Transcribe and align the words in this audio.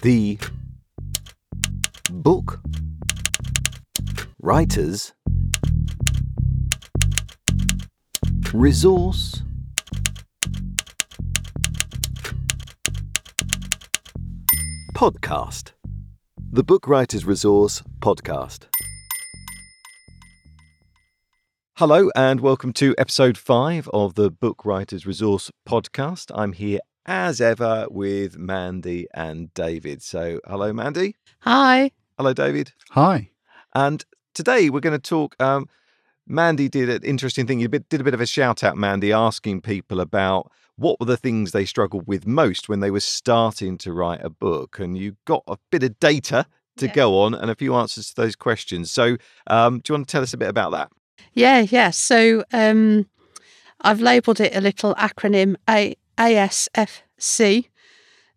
The 0.00 0.38
book 2.08 2.60
writers 4.38 5.12
resource 8.54 9.42
podcast. 14.94 15.72
The 16.52 16.62
Book 16.62 16.86
Writers 16.86 17.24
Resource 17.24 17.82
podcast. 17.98 18.66
Hello, 21.76 22.08
and 22.14 22.38
welcome 22.40 22.72
to 22.74 22.94
episode 22.98 23.36
five 23.36 23.88
of 23.92 24.14
the 24.14 24.30
Book 24.30 24.64
Writers 24.64 25.08
Resource 25.08 25.50
podcast. 25.68 26.30
I'm 26.32 26.52
here 26.52 26.78
as 27.08 27.40
ever 27.40 27.86
with 27.90 28.36
Mandy 28.36 29.08
and 29.14 29.52
David. 29.54 30.02
So, 30.02 30.40
hello, 30.46 30.72
Mandy. 30.74 31.16
Hi. 31.40 31.90
Hello, 32.18 32.34
David. 32.34 32.72
Hi. 32.90 33.30
And 33.74 34.04
today 34.34 34.68
we're 34.68 34.80
going 34.80 34.98
to 35.00 35.08
talk. 35.10 35.34
Um, 35.40 35.68
Mandy 36.26 36.68
did 36.68 36.90
an 36.90 37.02
interesting 37.02 37.46
thing. 37.46 37.60
You 37.60 37.68
did 37.68 38.00
a 38.00 38.04
bit 38.04 38.12
of 38.12 38.20
a 38.20 38.26
shout 38.26 38.62
out, 38.62 38.76
Mandy, 38.76 39.10
asking 39.10 39.62
people 39.62 40.00
about 40.00 40.52
what 40.76 41.00
were 41.00 41.06
the 41.06 41.16
things 41.16 41.52
they 41.52 41.64
struggled 41.64 42.06
with 42.06 42.26
most 42.26 42.68
when 42.68 42.80
they 42.80 42.90
were 42.90 43.00
starting 43.00 43.78
to 43.78 43.92
write 43.92 44.20
a 44.22 44.28
book. 44.30 44.78
And 44.78 44.96
you 44.98 45.16
got 45.24 45.42
a 45.48 45.56
bit 45.70 45.82
of 45.82 45.98
data 45.98 46.44
to 46.76 46.86
Yeah. 46.88 46.92
go 46.92 47.20
on 47.22 47.32
and 47.34 47.50
a 47.50 47.54
few 47.56 47.74
answers 47.74 48.10
to 48.10 48.16
those 48.20 48.36
questions. 48.36 48.90
So, 48.90 49.16
um, 49.46 49.80
do 49.80 49.90
you 49.92 49.94
want 49.96 50.08
to 50.08 50.12
tell 50.12 50.22
us 50.22 50.34
a 50.34 50.36
bit 50.36 50.48
about 50.50 50.72
that? 50.72 50.90
Yeah, 51.32 51.60
yeah. 51.60 51.88
So 51.90 52.44
um, 52.52 53.08
I've 53.80 54.02
labelled 54.02 54.40
it 54.40 54.54
a 54.54 54.60
little 54.60 54.94
acronym 54.96 55.56
A- 55.70 55.96
ASFC. 56.18 57.68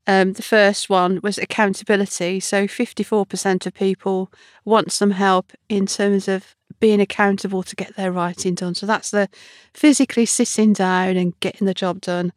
Um, 0.07 0.33
the 0.33 0.41
first 0.41 0.89
one 0.89 1.19
was 1.21 1.37
accountability. 1.37 2.39
So 2.39 2.67
54% 2.67 3.65
of 3.65 3.73
people 3.73 4.31
want 4.65 4.91
some 4.91 5.11
help 5.11 5.53
in 5.69 5.85
terms 5.85 6.27
of 6.27 6.55
being 6.79 6.99
accountable 6.99 7.63
to 7.63 7.75
get 7.75 7.95
their 7.95 8.11
writing 8.11 8.55
done. 8.55 8.75
So 8.75 8.85
that's 8.85 9.11
the 9.11 9.29
physically 9.73 10.25
sitting 10.25 10.73
down 10.73 11.17
and 11.17 11.39
getting 11.39 11.67
the 11.67 11.73
job 11.73 12.01
done. 12.01 12.33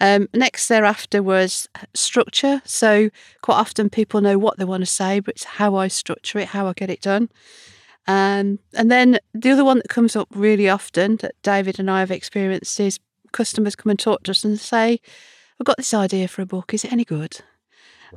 Um, 0.00 0.28
next 0.34 0.68
thereafter 0.68 1.22
was 1.22 1.68
structure. 1.94 2.62
So 2.64 3.10
quite 3.40 3.56
often 3.56 3.90
people 3.90 4.20
know 4.20 4.38
what 4.38 4.58
they 4.58 4.64
want 4.64 4.82
to 4.82 4.86
say, 4.86 5.20
but 5.20 5.34
it's 5.34 5.44
how 5.44 5.76
I 5.76 5.88
structure 5.88 6.38
it, 6.38 6.48
how 6.48 6.66
I 6.66 6.72
get 6.72 6.90
it 6.90 7.00
done. 7.00 7.28
Um, 8.08 8.58
and 8.74 8.90
then 8.90 9.18
the 9.32 9.50
other 9.52 9.64
one 9.64 9.78
that 9.78 9.88
comes 9.88 10.16
up 10.16 10.28
really 10.32 10.68
often 10.68 11.16
that 11.16 11.34
David 11.42 11.78
and 11.78 11.90
I 11.90 12.00
have 12.00 12.10
experienced 12.10 12.80
is 12.80 12.98
customers 13.32 13.76
come 13.76 13.90
and 13.90 13.98
talk 13.98 14.22
to 14.24 14.30
us 14.30 14.44
and 14.44 14.58
say, 14.58 15.00
I've 15.60 15.66
got 15.66 15.76
this 15.76 15.94
idea 15.94 16.28
for 16.28 16.42
a 16.42 16.46
book, 16.46 16.74
is 16.74 16.84
it 16.84 16.92
any 16.92 17.04
good? 17.04 17.40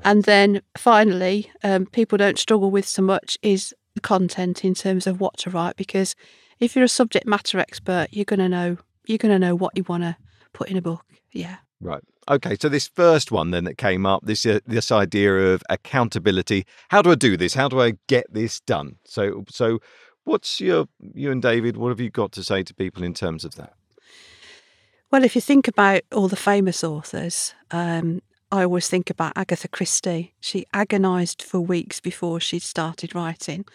And 0.04 0.24
then 0.24 0.62
finally, 0.78 1.52
um, 1.64 1.86
people 1.86 2.18
don't 2.18 2.38
struggle 2.38 2.72
with 2.72 2.86
so 2.86 3.02
much 3.02 3.38
is 3.42 3.74
the 3.94 4.02
content 4.02 4.66
in 4.66 4.74
terms 4.74 5.08
of 5.08 5.20
what 5.20 5.38
to 5.38 5.50
write 5.50 5.78
because 5.78 6.16
if 6.60 6.76
you're 6.76 6.86
a 6.86 6.90
subject 6.90 7.26
matter 7.26 7.60
expert, 7.60 8.08
you're 8.12 8.26
gonna 8.26 8.50
know 8.50 8.78
you're 9.06 9.18
gonna 9.18 9.40
know 9.40 9.56
what 9.56 9.76
you 9.76 9.84
want 9.84 10.04
to 10.04 10.18
put 10.54 10.70
in 10.70 10.78
a 10.78 10.82
book. 10.82 11.06
Yeah. 11.32 11.58
Right. 11.82 12.04
Okay. 12.30 12.56
So 12.60 12.70
this 12.70 12.88
first 12.88 13.32
one 13.32 13.52
then 13.52 13.66
that 13.66 13.78
came 13.78 14.06
up, 14.06 14.26
this 14.26 14.46
uh, 14.46 14.60
this 14.66 14.92
idea 14.92 15.54
of 15.54 15.64
accountability. 15.70 16.66
How 16.90 17.02
do 17.02 17.12
I 17.12 17.16
do 17.16 17.38
this? 17.38 17.54
How 17.54 17.68
do 17.68 17.82
I 17.82 17.94
get 18.08 18.26
this 18.34 18.60
done? 18.60 18.98
So 19.06 19.46
so, 19.50 19.80
what's 20.24 20.60
your 20.60 20.88
you 21.00 21.32
and 21.32 21.42
David? 21.42 21.78
What 21.78 21.90
have 21.90 22.00
you 22.00 22.10
got 22.10 22.32
to 22.34 22.44
say 22.44 22.64
to 22.64 22.74
people 22.74 23.04
in 23.04 23.14
terms 23.14 23.46
of 23.46 23.56
that? 23.56 23.74
Well, 25.12 25.24
if 25.24 25.36
you 25.36 25.42
think 25.42 25.68
about 25.68 26.02
all 26.12 26.28
the 26.28 26.36
famous 26.36 26.84
authors, 26.84 27.54
um, 27.72 28.22
I 28.52 28.64
always 28.64 28.88
think 28.88 29.10
about 29.10 29.34
Agatha 29.36 29.68
Christie. 29.68 30.34
She 30.40 30.66
agonised 30.74 31.42
for 31.42 31.60
weeks 31.60 32.00
before 32.00 32.40
she 32.40 32.60
started 32.60 33.16
writing. 33.16 33.66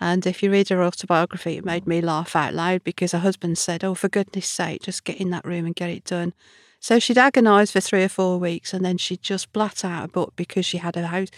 And 0.00 0.26
if 0.26 0.42
you 0.42 0.50
read 0.50 0.70
her 0.70 0.82
autobiography, 0.82 1.56
it 1.56 1.64
made 1.64 1.86
me 1.86 2.00
laugh 2.00 2.34
out 2.34 2.54
loud 2.54 2.82
because 2.82 3.12
her 3.12 3.18
husband 3.18 3.58
said, 3.58 3.84
Oh, 3.84 3.94
for 3.94 4.08
goodness 4.08 4.46
sake, 4.46 4.82
just 4.82 5.04
get 5.04 5.20
in 5.20 5.30
that 5.30 5.44
room 5.44 5.66
and 5.66 5.76
get 5.76 5.90
it 5.90 6.04
done. 6.04 6.32
So 6.80 6.98
she'd 6.98 7.16
agonise 7.16 7.70
for 7.70 7.80
three 7.80 8.02
or 8.02 8.08
four 8.08 8.38
weeks 8.38 8.74
and 8.74 8.84
then 8.84 8.98
she'd 8.98 9.22
just 9.22 9.52
blat 9.52 9.84
out 9.84 10.04
a 10.04 10.08
book 10.08 10.32
because 10.36 10.66
she 10.66 10.78
had 10.78 10.96
a 10.96 11.06
house, 11.06 11.28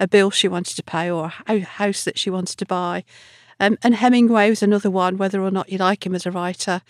a 0.00 0.08
bill 0.08 0.30
she 0.30 0.48
wanted 0.48 0.74
to 0.76 0.82
pay 0.82 1.10
or 1.10 1.32
a 1.46 1.60
house 1.60 2.04
that 2.04 2.18
she 2.18 2.30
wanted 2.30 2.58
to 2.58 2.66
buy. 2.66 3.04
Um, 3.60 3.78
and 3.82 3.94
Hemingway 3.94 4.50
was 4.50 4.62
another 4.62 4.90
one, 4.90 5.16
whether 5.16 5.42
or 5.42 5.50
not 5.50 5.70
you 5.70 5.78
like 5.78 6.04
him 6.04 6.14
as 6.14 6.26
a 6.26 6.30
writer. 6.30 6.82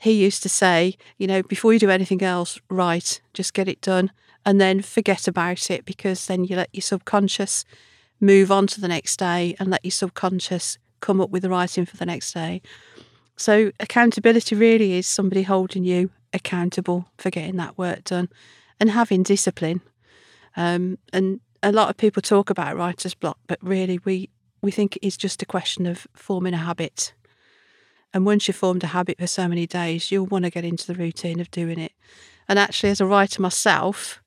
He 0.00 0.12
used 0.12 0.42
to 0.42 0.48
say, 0.48 0.96
you 1.18 1.26
know, 1.26 1.42
before 1.42 1.72
you 1.72 1.78
do 1.78 1.90
anything 1.90 2.22
else, 2.22 2.58
write, 2.70 3.20
just 3.34 3.54
get 3.54 3.68
it 3.68 3.80
done 3.80 4.10
and 4.44 4.60
then 4.60 4.80
forget 4.80 5.28
about 5.28 5.70
it 5.70 5.84
because 5.84 6.26
then 6.26 6.44
you 6.44 6.56
let 6.56 6.70
your 6.72 6.82
subconscious 6.82 7.64
move 8.20 8.50
on 8.50 8.66
to 8.68 8.80
the 8.80 8.88
next 8.88 9.18
day 9.18 9.54
and 9.58 9.68
let 9.70 9.84
your 9.84 9.90
subconscious 9.90 10.78
come 11.00 11.20
up 11.20 11.30
with 11.30 11.42
the 11.42 11.50
writing 11.50 11.84
for 11.84 11.96
the 11.96 12.06
next 12.06 12.32
day. 12.32 12.62
So 13.36 13.72
accountability 13.80 14.54
really 14.54 14.94
is 14.94 15.06
somebody 15.06 15.42
holding 15.42 15.84
you 15.84 16.10
accountable 16.32 17.06
for 17.16 17.30
getting 17.30 17.56
that 17.56 17.78
work 17.78 18.04
done 18.04 18.28
and 18.78 18.90
having 18.90 19.22
discipline. 19.22 19.80
Um, 20.56 20.98
and 21.12 21.40
a 21.62 21.72
lot 21.72 21.90
of 21.90 21.96
people 21.96 22.22
talk 22.22 22.50
about 22.50 22.76
writer's 22.76 23.14
block, 23.14 23.38
but 23.46 23.58
really 23.62 23.98
we 24.04 24.30
we 24.62 24.70
think 24.70 24.96
it 24.96 25.06
is 25.06 25.16
just 25.16 25.40
a 25.40 25.46
question 25.46 25.86
of 25.86 26.06
forming 26.14 26.52
a 26.52 26.58
habit. 26.58 27.14
And 28.12 28.26
once 28.26 28.48
you've 28.48 28.56
formed 28.56 28.82
a 28.84 28.88
habit 28.88 29.18
for 29.18 29.26
so 29.26 29.46
many 29.46 29.66
days, 29.66 30.10
you'll 30.10 30.26
want 30.26 30.44
to 30.44 30.50
get 30.50 30.64
into 30.64 30.86
the 30.86 30.94
routine 30.94 31.40
of 31.40 31.50
doing 31.50 31.78
it. 31.78 31.92
And 32.48 32.58
actually, 32.58 32.90
as 32.90 33.00
a 33.00 33.06
writer 33.06 33.40
myself, 33.40 34.20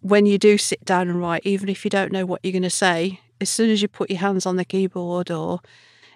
when 0.00 0.24
you 0.24 0.38
do 0.38 0.56
sit 0.56 0.84
down 0.84 1.08
and 1.08 1.20
write, 1.20 1.42
even 1.44 1.68
if 1.68 1.84
you 1.84 1.90
don't 1.90 2.12
know 2.12 2.24
what 2.24 2.40
you're 2.42 2.52
going 2.52 2.62
to 2.62 2.70
say, 2.70 3.20
as 3.40 3.50
soon 3.50 3.70
as 3.70 3.82
you 3.82 3.88
put 3.88 4.10
your 4.10 4.20
hands 4.20 4.46
on 4.46 4.56
the 4.56 4.64
keyboard, 4.64 5.30
or 5.30 5.60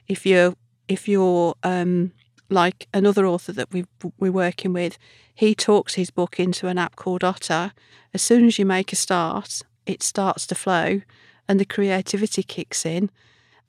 if 0.08 0.26
you're 0.26 0.54
if 0.88 1.08
you're 1.08 1.54
um, 1.62 2.12
like 2.50 2.88
another 2.92 3.26
author 3.26 3.52
that 3.52 3.72
we 3.72 3.84
we're 4.18 4.32
working 4.32 4.72
with, 4.72 4.98
he 5.34 5.54
talks 5.54 5.94
his 5.94 6.10
book 6.10 6.38
into 6.38 6.68
an 6.68 6.78
app 6.78 6.96
called 6.96 7.24
Otter. 7.24 7.72
As 8.12 8.22
soon 8.22 8.46
as 8.46 8.58
you 8.58 8.66
make 8.66 8.92
a 8.92 8.96
start, 8.96 9.62
it 9.86 10.02
starts 10.02 10.46
to 10.46 10.54
flow, 10.54 11.02
and 11.48 11.60
the 11.60 11.64
creativity 11.64 12.42
kicks 12.42 12.86
in, 12.86 13.10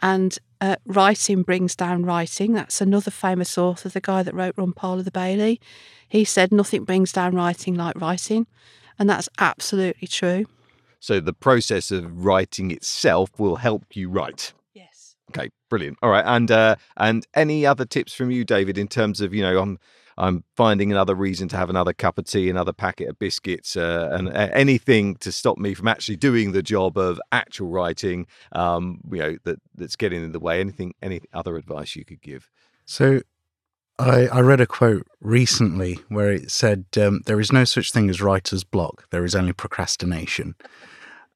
and 0.01 0.37
uh, 0.61 0.75
writing 0.85 1.43
brings 1.43 1.75
down 1.75 2.03
writing. 2.03 2.53
That's 2.53 2.81
another 2.81 3.11
famous 3.11 3.57
author, 3.57 3.89
the 3.89 4.01
guy 4.01 4.23
that 4.23 4.33
wrote 4.33 4.55
Rumpole 4.55 4.99
of 4.99 5.05
the 5.05 5.11
Bailey. 5.11 5.59
He 6.07 6.23
said 6.23 6.51
nothing 6.51 6.83
brings 6.83 7.11
down 7.11 7.35
writing 7.35 7.75
like 7.75 7.99
writing, 7.99 8.47
and 8.97 9.09
that's 9.09 9.29
absolutely 9.39 10.07
true. 10.07 10.45
So 10.99 11.19
the 11.19 11.33
process 11.33 11.91
of 11.91 12.25
writing 12.25 12.71
itself 12.71 13.29
will 13.37 13.57
help 13.57 13.95
you 13.95 14.09
write. 14.09 14.53
Yes. 14.73 15.15
Okay, 15.31 15.49
brilliant. 15.69 15.97
All 16.01 16.09
right, 16.09 16.25
and 16.25 16.49
uh, 16.49 16.75
and 16.97 17.27
any 17.33 17.65
other 17.65 17.85
tips 17.85 18.13
from 18.13 18.31
you, 18.31 18.43
David, 18.43 18.77
in 18.77 18.87
terms 18.87 19.21
of 19.21 19.33
you 19.33 19.43
know 19.43 19.59
I'm 19.59 19.79
I'm 20.17 20.43
finding 20.55 20.91
another 20.91 21.15
reason 21.15 21.47
to 21.49 21.57
have 21.57 21.69
another 21.69 21.93
cup 21.93 22.17
of 22.17 22.25
tea, 22.25 22.49
another 22.49 22.73
packet 22.73 23.09
of 23.09 23.19
biscuits, 23.19 23.75
uh, 23.75 24.09
and 24.13 24.29
uh, 24.29 24.49
anything 24.53 25.15
to 25.17 25.31
stop 25.31 25.57
me 25.57 25.73
from 25.73 25.87
actually 25.87 26.15
doing 26.15 26.51
the 26.51 26.63
job 26.63 26.97
of 26.97 27.19
actual 27.31 27.69
writing. 27.69 28.27
Um, 28.53 29.01
you 29.11 29.19
know 29.19 29.37
that 29.43 29.59
that's 29.75 29.95
getting 29.95 30.23
in 30.23 30.31
the 30.31 30.39
way. 30.39 30.59
Anything, 30.59 30.93
any 31.01 31.21
other 31.33 31.57
advice 31.57 31.95
you 31.95 32.05
could 32.05 32.21
give? 32.21 32.49
So 32.85 33.21
I, 33.97 34.27
I 34.27 34.39
read 34.41 34.61
a 34.61 34.67
quote 34.67 35.07
recently 35.21 35.99
where 36.09 36.31
it 36.31 36.51
said, 36.51 36.85
um, 36.97 37.21
There 37.25 37.39
is 37.39 37.51
no 37.51 37.63
such 37.63 37.91
thing 37.91 38.09
as 38.09 38.21
writer's 38.21 38.63
block, 38.63 39.09
there 39.09 39.25
is 39.25 39.35
only 39.35 39.53
procrastination. 39.53 40.55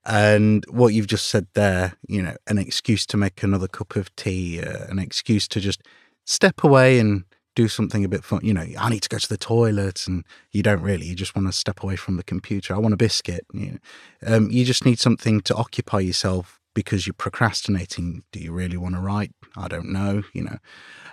And 0.05 0.65
what 0.69 0.93
you've 0.93 1.07
just 1.07 1.27
said 1.27 1.47
there, 1.53 1.93
you 2.07 2.21
know, 2.21 2.35
an 2.47 2.57
excuse 2.57 3.05
to 3.07 3.17
make 3.17 3.43
another 3.43 3.67
cup 3.67 3.95
of 3.95 4.13
tea, 4.15 4.61
uh, 4.61 4.85
an 4.87 4.97
excuse 4.97 5.47
to 5.49 5.59
just 5.59 5.83
step 6.25 6.63
away 6.63 6.99
and 6.99 7.25
do 7.59 7.67
something 7.67 8.05
a 8.05 8.09
bit 8.09 8.23
fun. 8.23 8.39
You 8.41 8.53
know, 8.53 8.65
I 8.79 8.89
need 8.89 9.01
to 9.01 9.09
go 9.09 9.17
to 9.17 9.27
the 9.27 9.37
toilet, 9.37 10.07
and 10.07 10.23
you 10.51 10.63
don't 10.63 10.81
really. 10.81 11.05
You 11.05 11.15
just 11.15 11.35
want 11.35 11.47
to 11.47 11.53
step 11.53 11.83
away 11.83 11.97
from 11.97 12.15
the 12.15 12.23
computer. 12.23 12.73
I 12.73 12.77
want 12.77 12.93
a 12.93 12.97
biscuit. 12.97 13.45
You, 13.53 13.71
know. 13.71 14.35
um, 14.35 14.49
you 14.49 14.63
just 14.63 14.85
need 14.85 14.97
something 14.99 15.41
to 15.41 15.55
occupy 15.55 15.99
yourself 15.99 16.59
because 16.73 17.05
you're 17.05 17.13
procrastinating. 17.13 18.23
Do 18.31 18.39
you 18.39 18.53
really 18.53 18.77
want 18.77 18.95
to 18.95 19.01
write? 19.01 19.31
I 19.57 19.67
don't 19.67 19.91
know. 19.91 20.23
You 20.33 20.43
know, 20.43 20.57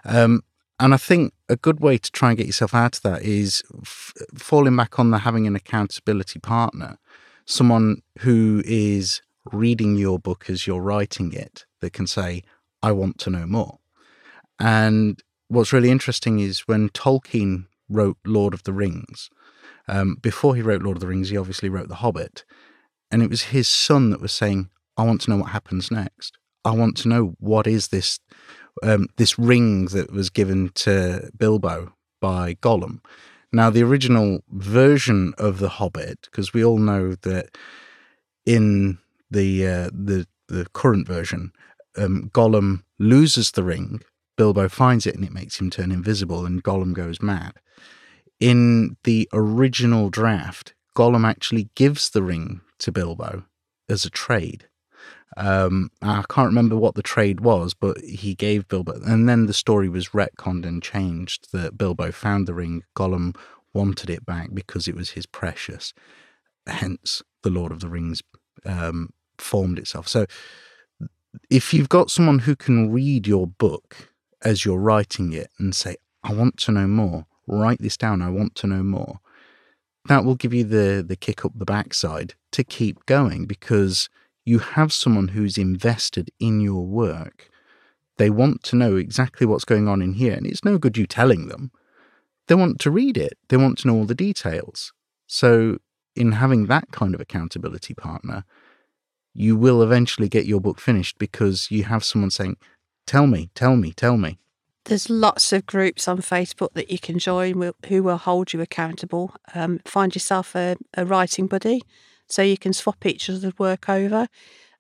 um, 0.04 0.43
and 0.78 0.94
I 0.94 0.98
think 0.98 1.32
a 1.48 1.56
good 1.56 1.81
way 1.81 1.98
to 1.98 2.12
try 2.12 2.28
and 2.28 2.38
get 2.38 2.46
yourself 2.46 2.75
out 2.75 2.96
of 2.96 3.02
that 3.02 3.22
is 3.22 3.64
f- 3.82 4.14
falling 4.37 4.76
back 4.76 5.00
on 5.00 5.10
the 5.10 5.19
having 5.19 5.49
an 5.49 5.56
accountability 5.56 6.38
partner, 6.38 6.99
someone 7.44 8.02
who 8.20 8.62
is 8.64 9.20
reading 9.52 9.96
your 9.96 10.20
book 10.20 10.49
as 10.49 10.64
you're 10.64 10.81
writing 10.81 11.32
it 11.32 11.64
that 11.81 11.92
can 11.92 12.06
say, 12.06 12.42
I 12.84 12.92
want 12.92 13.19
to 13.19 13.31
know 13.31 13.46
more. 13.46 13.78
And 14.60 15.20
what's 15.48 15.72
really 15.72 15.90
interesting 15.90 16.40
is 16.40 16.60
when 16.60 16.88
Tolkien 16.90 17.66
wrote 17.88 18.19
Lord 18.25 18.54
of 18.54 18.64
the 18.64 18.72
Rings, 18.72 19.31
um, 19.88 20.16
before 20.20 20.56
he 20.56 20.62
wrote 20.62 20.82
Lord 20.82 20.96
of 20.96 21.00
the 21.00 21.06
Rings, 21.06 21.31
he 21.31 21.37
obviously 21.37 21.69
wrote 21.69 21.88
The 21.88 21.96
Hobbit. 21.96 22.44
And 23.10 23.22
it 23.22 23.31
was 23.31 23.44
his 23.44 23.69
son 23.69 24.10
that 24.10 24.20
was 24.20 24.32
saying, 24.32 24.70
I 24.96 25.04
want 25.04 25.20
to 25.22 25.31
know 25.31 25.38
what 25.38 25.50
happens 25.50 25.90
next. 25.90 26.38
I 26.64 26.72
want 26.72 26.96
to 26.98 27.08
know 27.08 27.34
what 27.38 27.66
is 27.66 27.88
this 27.88 28.19
um, 28.82 29.06
this 29.16 29.38
ring 29.38 29.87
that 29.87 30.12
was 30.12 30.28
given 30.28 30.70
to 30.75 31.31
Bilbo 31.37 31.94
by 32.20 32.54
Gollum. 32.54 33.00
Now, 33.52 33.70
the 33.70 33.82
original 33.82 34.40
version 34.50 35.32
of 35.38 35.60
The 35.60 35.70
Hobbit, 35.70 36.22
because 36.22 36.52
we 36.52 36.64
all 36.64 36.78
know 36.78 37.14
that 37.14 37.56
in 38.44 38.99
the 39.31 39.66
uh, 39.66 39.90
the 39.92 40.26
the 40.49 40.66
current 40.72 41.06
version, 41.06 41.52
um, 41.96 42.31
Gollum 42.34 42.82
loses 42.99 43.52
the 43.52 43.62
ring. 43.62 44.02
Bilbo 44.36 44.68
finds 44.68 45.06
it 45.06 45.14
and 45.14 45.24
it 45.24 45.32
makes 45.32 45.60
him 45.60 45.70
turn 45.70 45.90
invisible, 45.90 46.44
and 46.46 46.62
Gollum 46.62 46.92
goes 46.92 47.22
mad. 47.22 47.54
In 48.38 48.96
the 49.04 49.28
original 49.32 50.10
draft, 50.10 50.74
Gollum 50.94 51.26
actually 51.26 51.70
gives 51.74 52.10
the 52.10 52.22
ring 52.22 52.60
to 52.78 52.92
Bilbo 52.92 53.44
as 53.88 54.04
a 54.04 54.10
trade. 54.10 54.68
Um, 55.36 55.90
I 56.00 56.24
can't 56.28 56.48
remember 56.48 56.76
what 56.76 56.94
the 56.94 57.02
trade 57.02 57.40
was, 57.40 57.74
but 57.74 57.98
he 58.00 58.34
gave 58.34 58.68
Bilbo, 58.68 59.00
and 59.04 59.28
then 59.28 59.46
the 59.46 59.52
story 59.52 59.88
was 59.88 60.10
retconned 60.10 60.64
and 60.64 60.82
changed 60.82 61.52
that 61.52 61.76
Bilbo 61.76 62.12
found 62.12 62.46
the 62.46 62.54
ring. 62.54 62.82
Gollum 62.96 63.36
wanted 63.74 64.08
it 64.08 64.24
back 64.24 64.50
because 64.54 64.88
it 64.88 64.94
was 64.94 65.10
his 65.10 65.26
precious. 65.26 65.92
Hence, 66.66 67.22
the 67.42 67.50
Lord 67.50 67.72
of 67.72 67.80
the 67.80 67.88
Rings 67.88 68.22
um, 68.64 69.10
formed 69.38 69.78
itself. 69.78 70.08
So, 70.08 70.26
if 71.50 71.74
you've 71.74 71.90
got 71.90 72.10
someone 72.10 72.40
who 72.40 72.56
can 72.56 72.90
read 72.90 73.26
your 73.26 73.46
book 73.46 74.10
as 74.46 74.64
you're 74.64 74.78
writing 74.78 75.32
it 75.32 75.50
and 75.58 75.75
say, 75.75 75.96
I 76.22 76.32
want 76.32 76.56
to 76.58 76.72
know 76.72 76.87
more, 76.87 77.26
write 77.48 77.81
this 77.81 77.96
down, 77.96 78.22
I 78.22 78.31
want 78.31 78.54
to 78.56 78.69
know 78.69 78.84
more, 78.84 79.19
that 80.04 80.25
will 80.25 80.37
give 80.37 80.54
you 80.54 80.62
the, 80.62 81.04
the 81.06 81.16
kick 81.16 81.44
up 81.44 81.50
the 81.56 81.64
backside 81.64 82.34
to 82.52 82.62
keep 82.62 83.04
going 83.06 83.46
because 83.46 84.08
you 84.44 84.60
have 84.60 84.93
someone 84.93 85.28
who's 85.28 85.58
invested 85.58 86.31
in 86.38 86.60
your 86.60 86.87
work. 86.87 87.50
They 88.19 88.31
want 88.31 88.62
to 88.64 88.76
know 88.76 88.94
exactly 88.94 89.48
what's 89.48 89.64
going 89.64 89.88
on 89.88 90.00
in 90.00 90.12
here, 90.12 90.34
and 90.34 90.46
it's 90.46 90.64
no 90.64 90.78
good 90.78 90.96
you 90.96 91.08
telling 91.08 91.49
them. 91.49 91.72
They 92.46 92.54
want 92.54 92.78
to 92.82 92.90
read 92.92 93.16
it, 93.16 93.37
they 93.49 93.56
want 93.56 93.78
to 93.78 93.88
know 93.88 93.96
all 93.96 94.04
the 94.04 94.14
details. 94.14 94.92
So, 95.26 95.78
in 96.14 96.32
having 96.32 96.66
that 96.66 96.92
kind 96.92 97.16
of 97.16 97.20
accountability 97.20 97.94
partner, 97.94 98.44
you 99.34 99.56
will 99.56 99.82
eventually 99.82 100.28
get 100.28 100.46
your 100.46 100.60
book 100.60 100.78
finished 100.78 101.19
because 101.19 101.69
you 101.69 101.82
have 101.82 102.04
someone 102.04 102.31
saying, 102.31 102.56
Tell 103.06 103.26
me, 103.26 103.50
tell 103.54 103.76
me, 103.76 103.92
tell 103.92 104.16
me. 104.16 104.38
There's 104.84 105.10
lots 105.10 105.52
of 105.52 105.66
groups 105.66 106.06
on 106.06 106.18
Facebook 106.18 106.72
that 106.74 106.90
you 106.90 106.98
can 106.98 107.18
join 107.18 107.72
who 107.88 108.02
will 108.02 108.18
hold 108.18 108.52
you 108.52 108.60
accountable. 108.60 109.34
Um, 109.54 109.80
find 109.84 110.14
yourself 110.14 110.54
a, 110.54 110.76
a 110.94 111.04
writing 111.04 111.46
buddy 111.46 111.82
so 112.28 112.42
you 112.42 112.58
can 112.58 112.72
swap 112.72 113.04
each 113.06 113.28
other's 113.28 113.58
work 113.58 113.88
over. 113.88 114.28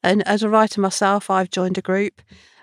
And 0.02 0.26
as 0.26 0.42
a 0.42 0.48
writer 0.48 0.80
myself, 0.80 1.30
I've 1.30 1.50
joined 1.50 1.78
a 1.78 1.82
group. 1.82 2.22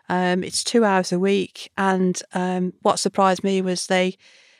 Um, 0.09 0.43
it's 0.43 0.63
two 0.63 0.85
hours 0.85 1.11
a 1.11 1.19
week, 1.19 1.71
and 1.77 2.21
um, 2.33 2.73
what 2.81 2.99
surprised 2.99 3.43
me 3.43 3.61
was 3.61 3.87
they 3.87 4.17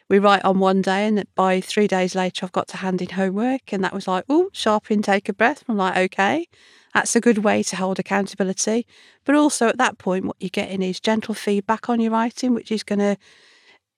we 0.10 0.20
write 0.20 0.44
on 0.46 0.60
one 0.60 0.82
day, 0.82 1.08
and 1.08 1.24
by 1.36 1.62
three 1.62 1.88
days 1.88 2.16
later, 2.16 2.46
I've 2.46 2.52
got 2.52 2.68
to 2.70 2.78
hand 2.78 3.02
in 3.02 3.10
homework, 3.10 3.72
and 3.72 3.84
that 3.84 3.94
was 3.94 4.08
like, 4.08 4.26
oh, 4.30 4.50
sharp 4.54 4.92
in, 4.92 5.02
take 5.02 5.30
a 5.30 5.34
breath. 5.34 5.64
I'm 5.68 5.78
like, 5.78 5.98
okay, 5.98 6.48
that's 6.94 7.16
a 7.16 7.22
good 7.22 7.40
way 7.40 7.64
to 7.64 7.76
hold 7.76 8.00
accountability. 8.00 8.86
But 9.26 9.36
also 9.36 9.68
at 9.68 9.78
that 9.78 9.98
point, 9.98 10.26
what 10.26 10.38
you're 10.40 10.50
getting 10.50 10.82
is 10.82 11.00
gentle 11.00 11.34
feedback 11.34 11.90
on 11.90 12.00
your 12.00 12.12
writing, 12.12 12.54
which 12.54 12.72
is 12.72 12.84
going 12.84 13.00
to 13.00 13.18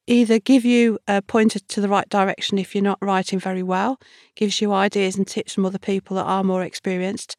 either 0.07 0.39
give 0.39 0.63
you 0.63 0.99
a 1.07 1.21
pointer 1.21 1.59
to 1.59 1.81
the 1.81 1.89
right 1.89 2.07
direction 2.09 2.57
if 2.57 2.75
you're 2.75 2.83
not 2.83 2.99
writing 3.01 3.39
very 3.39 3.63
well, 3.63 3.99
gives 4.35 4.61
you 4.61 4.71
ideas 4.71 5.15
and 5.17 5.27
tips 5.27 5.53
from 5.53 5.65
other 5.65 5.79
people 5.79 6.15
that 6.15 6.25
are 6.25 6.43
more 6.43 6.63
experienced, 6.63 7.35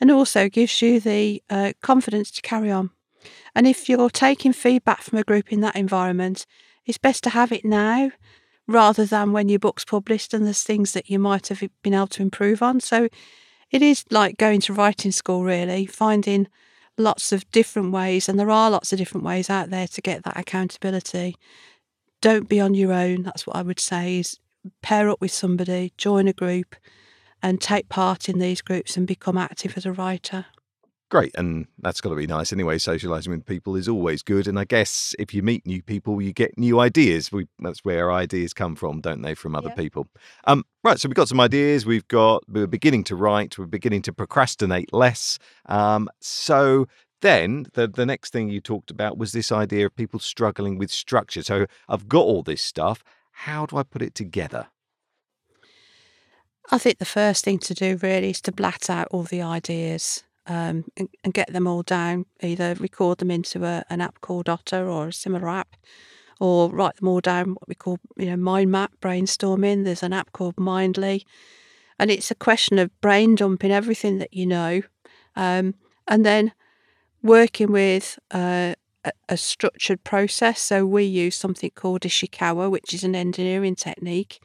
and 0.00 0.10
also 0.10 0.48
gives 0.48 0.82
you 0.82 1.00
the 1.00 1.42
uh, 1.48 1.72
confidence 1.80 2.30
to 2.32 2.42
carry 2.42 2.70
on. 2.70 2.90
And 3.54 3.66
if 3.66 3.88
you're 3.88 4.10
taking 4.10 4.52
feedback 4.52 5.02
from 5.02 5.18
a 5.18 5.24
group 5.24 5.52
in 5.52 5.60
that 5.60 5.76
environment, 5.76 6.44
it's 6.88 6.98
best 6.98 7.22
to 7.24 7.30
have 7.30 7.52
it 7.52 7.64
now 7.64 8.10
rather 8.66 9.04
than 9.06 9.32
when 9.32 9.48
your 9.48 9.60
book's 9.60 9.84
published 9.84 10.34
and 10.34 10.44
there's 10.44 10.64
things 10.64 10.92
that 10.92 11.08
you 11.08 11.18
might 11.18 11.46
have 11.46 11.62
been 11.82 11.94
able 11.94 12.08
to 12.08 12.22
improve 12.22 12.62
on. 12.62 12.80
So 12.80 13.08
it 13.70 13.82
is 13.82 14.04
like 14.10 14.36
going 14.36 14.60
to 14.62 14.74
writing 14.74 15.12
school, 15.12 15.44
really, 15.44 15.86
finding 15.86 16.48
lots 16.96 17.30
of 17.30 17.48
different 17.52 17.92
ways, 17.92 18.28
and 18.28 18.38
there 18.38 18.50
are 18.50 18.70
lots 18.70 18.92
of 18.92 18.98
different 18.98 19.24
ways 19.24 19.48
out 19.48 19.70
there 19.70 19.86
to 19.86 20.00
get 20.00 20.24
that 20.24 20.36
accountability 20.36 21.36
don't 22.20 22.48
be 22.48 22.60
on 22.60 22.74
your 22.74 22.92
own. 22.92 23.22
That's 23.22 23.46
what 23.46 23.56
I 23.56 23.62
would 23.62 23.80
say 23.80 24.18
is 24.18 24.38
pair 24.82 25.08
up 25.08 25.20
with 25.20 25.30
somebody, 25.30 25.92
join 25.96 26.28
a 26.28 26.32
group, 26.32 26.76
and 27.42 27.60
take 27.60 27.88
part 27.88 28.28
in 28.28 28.38
these 28.38 28.60
groups 28.60 28.96
and 28.96 29.06
become 29.06 29.38
active 29.38 29.76
as 29.76 29.86
a 29.86 29.92
writer. 29.92 30.46
Great, 31.10 31.34
and 31.38 31.66
that's 31.78 32.02
got 32.02 32.10
to 32.10 32.16
be 32.16 32.26
nice 32.26 32.52
anyway. 32.52 32.76
Socializing 32.76 33.32
with 33.32 33.46
people 33.46 33.76
is 33.76 33.88
always 33.88 34.22
good, 34.22 34.46
and 34.46 34.58
I 34.58 34.64
guess 34.64 35.14
if 35.18 35.32
you 35.32 35.42
meet 35.42 35.66
new 35.66 35.82
people, 35.82 36.20
you 36.20 36.34
get 36.34 36.58
new 36.58 36.80
ideas. 36.80 37.32
We, 37.32 37.48
that's 37.60 37.82
where 37.82 38.12
ideas 38.12 38.52
come 38.52 38.76
from, 38.76 39.00
don't 39.00 39.22
they? 39.22 39.34
From 39.34 39.54
other 39.54 39.70
yeah. 39.70 39.74
people. 39.74 40.06
Um, 40.44 40.64
right. 40.84 41.00
So 41.00 41.08
we've 41.08 41.16
got 41.16 41.28
some 41.28 41.40
ideas. 41.40 41.86
We've 41.86 42.06
got 42.08 42.44
we're 42.46 42.66
beginning 42.66 43.04
to 43.04 43.16
write. 43.16 43.56
We're 43.56 43.64
beginning 43.64 44.02
to 44.02 44.12
procrastinate 44.12 44.92
less. 44.92 45.38
Um, 45.64 46.10
so 46.20 46.86
then 47.22 47.66
the 47.72 47.88
the 47.88 48.04
next 48.04 48.30
thing 48.34 48.50
you 48.50 48.60
talked 48.60 48.90
about 48.90 49.16
was 49.16 49.32
this 49.32 49.50
idea 49.50 49.86
of 49.86 49.96
people 49.96 50.20
struggling 50.20 50.76
with 50.76 50.90
structure. 50.90 51.42
So 51.42 51.64
I've 51.88 52.06
got 52.06 52.24
all 52.24 52.42
this 52.42 52.60
stuff. 52.60 53.02
How 53.32 53.64
do 53.64 53.78
I 53.78 53.82
put 53.82 54.02
it 54.02 54.14
together? 54.14 54.66
I 56.70 56.76
think 56.76 56.98
the 56.98 57.06
first 57.06 57.46
thing 57.46 57.58
to 57.60 57.72
do 57.72 57.98
really 58.02 58.28
is 58.28 58.42
to 58.42 58.52
blat 58.52 58.90
out 58.90 59.08
all 59.10 59.22
the 59.22 59.40
ideas 59.40 60.24
um, 60.48 60.84
and, 60.96 61.08
and, 61.22 61.34
get 61.34 61.52
them 61.52 61.66
all 61.66 61.82
down. 61.82 62.24
Either 62.42 62.74
record 62.80 63.18
them 63.18 63.30
into 63.30 63.64
a, 63.64 63.84
an 63.90 64.00
app 64.00 64.20
called 64.20 64.48
Otter 64.48 64.88
or 64.88 65.08
a 65.08 65.12
similar 65.12 65.48
app, 65.48 65.76
or 66.40 66.70
write 66.70 66.96
them 66.96 67.08
all 67.08 67.20
down. 67.20 67.50
What 67.50 67.68
we 67.68 67.74
call 67.74 67.98
you 68.16 68.26
know 68.26 68.36
mind 68.36 68.72
map 68.72 68.92
brainstorming. 69.00 69.84
There's 69.84 70.02
an 70.02 70.12
app 70.12 70.32
called 70.32 70.56
Mindly, 70.56 71.24
and 71.98 72.10
it's 72.10 72.30
a 72.30 72.34
question 72.34 72.78
of 72.78 72.98
brain 73.00 73.34
dumping 73.34 73.70
everything 73.70 74.18
that 74.18 74.32
you 74.32 74.46
know, 74.46 74.82
um, 75.36 75.74
and 76.06 76.24
then 76.24 76.52
working 77.22 77.70
with 77.70 78.18
uh, 78.32 78.74
a, 79.04 79.12
a, 79.28 79.36
structured 79.36 80.02
process. 80.04 80.60
So 80.60 80.86
we 80.86 81.04
use 81.04 81.36
something 81.36 81.70
called 81.74 82.02
Ishikawa, 82.02 82.70
which 82.70 82.94
is 82.94 83.04
an 83.04 83.14
engineering 83.14 83.74
technique. 83.74 84.40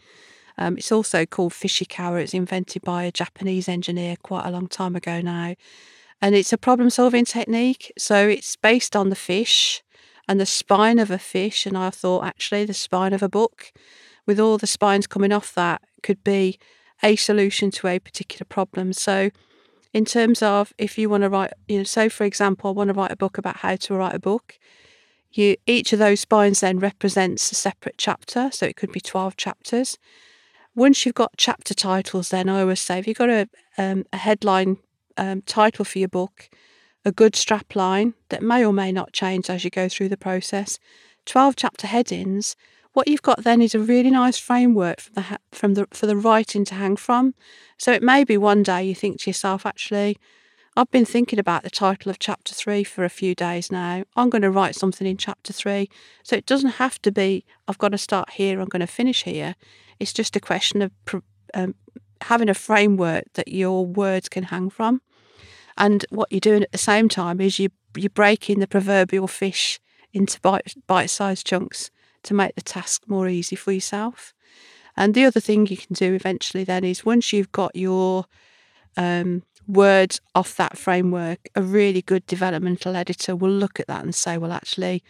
Um, 0.57 0.77
it's 0.77 0.91
also 0.91 1.25
called 1.25 1.53
Fishikawa. 1.53 2.21
It's 2.21 2.33
invented 2.33 2.83
by 2.83 3.03
a 3.03 3.11
Japanese 3.11 3.67
engineer 3.67 4.15
quite 4.21 4.45
a 4.45 4.51
long 4.51 4.67
time 4.67 4.95
ago 4.95 5.21
now. 5.21 5.55
And 6.21 6.35
it's 6.35 6.53
a 6.53 6.57
problem 6.57 6.89
solving 6.89 7.25
technique. 7.25 7.91
So 7.97 8.27
it's 8.27 8.55
based 8.55 8.95
on 8.95 9.09
the 9.09 9.15
fish 9.15 9.83
and 10.27 10.39
the 10.39 10.45
spine 10.45 10.99
of 10.99 11.11
a 11.11 11.17
fish. 11.17 11.65
And 11.65 11.77
I 11.77 11.89
thought 11.89 12.23
actually 12.23 12.65
the 12.65 12.73
spine 12.73 13.13
of 13.13 13.23
a 13.23 13.29
book, 13.29 13.73
with 14.25 14.39
all 14.39 14.57
the 14.57 14.67
spines 14.67 15.07
coming 15.07 15.33
off 15.33 15.53
that, 15.55 15.81
could 16.01 16.23
be 16.23 16.59
a 17.01 17.15
solution 17.15 17.71
to 17.71 17.87
a 17.87 17.99
particular 17.99 18.45
problem. 18.45 18.93
So 18.93 19.31
in 19.91 20.05
terms 20.05 20.41
of 20.41 20.73
if 20.77 20.97
you 20.97 21.09
want 21.09 21.23
to 21.23 21.29
write, 21.29 21.53
you 21.67 21.79
know, 21.79 21.83
so 21.83 22.09
for 22.09 22.23
example, 22.23 22.69
I 22.69 22.73
want 22.73 22.87
to 22.87 22.93
write 22.93 23.11
a 23.11 23.17
book 23.17 23.37
about 23.37 23.57
how 23.57 23.75
to 23.75 23.93
write 23.93 24.15
a 24.15 24.19
book. 24.19 24.57
You 25.31 25.57
each 25.65 25.93
of 25.93 25.99
those 25.99 26.21
spines 26.21 26.59
then 26.59 26.79
represents 26.79 27.51
a 27.51 27.55
separate 27.55 27.95
chapter, 27.97 28.49
so 28.51 28.65
it 28.65 28.75
could 28.75 28.91
be 28.91 29.01
twelve 29.01 29.35
chapters. 29.35 29.97
Once 30.75 31.05
you've 31.05 31.15
got 31.15 31.31
chapter 31.37 31.73
titles, 31.73 32.29
then 32.29 32.49
I 32.49 32.61
always 32.61 32.79
say 32.79 32.97
if 32.97 33.07
you've 33.07 33.17
got 33.17 33.29
a 33.29 33.47
um, 33.77 34.05
a 34.11 34.17
headline 34.17 34.77
um, 35.17 35.41
title 35.43 35.85
for 35.85 35.99
your 35.99 36.07
book, 36.07 36.49
a 37.05 37.11
good 37.11 37.35
strap 37.35 37.75
line 37.75 38.13
that 38.29 38.41
may 38.41 38.65
or 38.65 38.73
may 38.73 38.91
not 38.91 39.13
change 39.13 39.49
as 39.49 39.63
you 39.63 39.69
go 39.69 39.87
through 39.87 40.09
the 40.09 40.17
process, 40.17 40.79
twelve 41.25 41.55
chapter 41.55 41.87
headings, 41.87 42.55
what 42.93 43.07
you've 43.07 43.21
got 43.21 43.43
then 43.43 43.61
is 43.61 43.75
a 43.75 43.79
really 43.79 44.09
nice 44.09 44.37
framework 44.37 44.99
from 44.99 45.13
the 45.13 45.39
from 45.51 45.73
the 45.75 45.87
for 45.91 46.07
the 46.07 46.17
writing 46.17 46.65
to 46.65 46.75
hang 46.75 46.95
from. 46.95 47.35
So 47.77 47.91
it 47.91 48.03
may 48.03 48.23
be 48.23 48.37
one 48.37 48.63
day 48.63 48.83
you 48.83 48.95
think 48.95 49.19
to 49.21 49.29
yourself, 49.29 49.65
actually, 49.65 50.17
I've 50.75 50.89
been 50.89 51.05
thinking 51.05 51.37
about 51.37 51.61
the 51.61 51.69
title 51.69 52.09
of 52.09 52.17
chapter 52.17 52.53
three 52.55 52.83
for 52.83 53.03
a 53.03 53.09
few 53.09 53.35
days 53.35 53.71
now. 53.71 54.05
I'm 54.15 54.31
going 54.31 54.41
to 54.41 54.49
write 54.49 54.75
something 54.75 55.05
in 55.05 55.17
chapter 55.17 55.53
three. 55.53 55.87
So 56.23 56.35
it 56.35 56.47
doesn't 56.47 56.71
have 56.71 56.99
to 57.03 57.11
be, 57.11 57.45
I've 57.67 57.77
got 57.77 57.89
to 57.89 57.97
start 57.97 58.31
here, 58.31 58.59
I'm 58.59 58.69
going 58.69 58.79
to 58.79 58.87
finish 58.87 59.23
here. 59.23 59.55
It's 59.99 60.13
just 60.13 60.35
a 60.35 60.39
question 60.39 60.81
of 60.81 60.91
um, 61.53 61.75
having 62.21 62.49
a 62.49 62.53
framework 62.53 63.25
that 63.33 63.47
your 63.47 63.85
words 63.85 64.29
can 64.29 64.45
hang 64.45 64.69
from. 64.69 65.01
And 65.77 66.05
what 66.09 66.31
you're 66.31 66.39
doing 66.39 66.63
at 66.63 66.71
the 66.71 66.77
same 66.77 67.09
time 67.09 67.41
is 67.41 67.59
you, 67.59 67.69
you're 67.95 68.09
breaking 68.09 68.59
the 68.59 68.67
proverbial 68.67 69.27
fish 69.27 69.79
into 70.13 70.39
bite, 70.41 70.73
bite-sized 70.87 71.45
chunks 71.45 71.89
to 72.23 72.33
make 72.33 72.55
the 72.55 72.61
task 72.61 73.03
more 73.07 73.27
easy 73.27 73.55
for 73.55 73.71
yourself. 73.71 74.33
And 74.95 75.13
the 75.13 75.25
other 75.25 75.39
thing 75.39 75.65
you 75.65 75.77
can 75.77 75.93
do 75.93 76.13
eventually 76.13 76.63
then 76.63 76.83
is 76.83 77.05
once 77.05 77.33
you've 77.33 77.51
got 77.51 77.75
your 77.75 78.25
um, 78.95 79.43
words 79.67 80.21
off 80.35 80.55
that 80.57 80.77
framework, 80.77 81.39
a 81.55 81.61
really 81.61 82.01
good 82.01 82.25
developmental 82.27 82.95
editor 82.95 83.35
will 83.35 83.49
look 83.51 83.79
at 83.79 83.87
that 83.87 84.03
and 84.03 84.13
say, 84.13 84.37
well, 84.37 84.51
actually, 84.51 85.03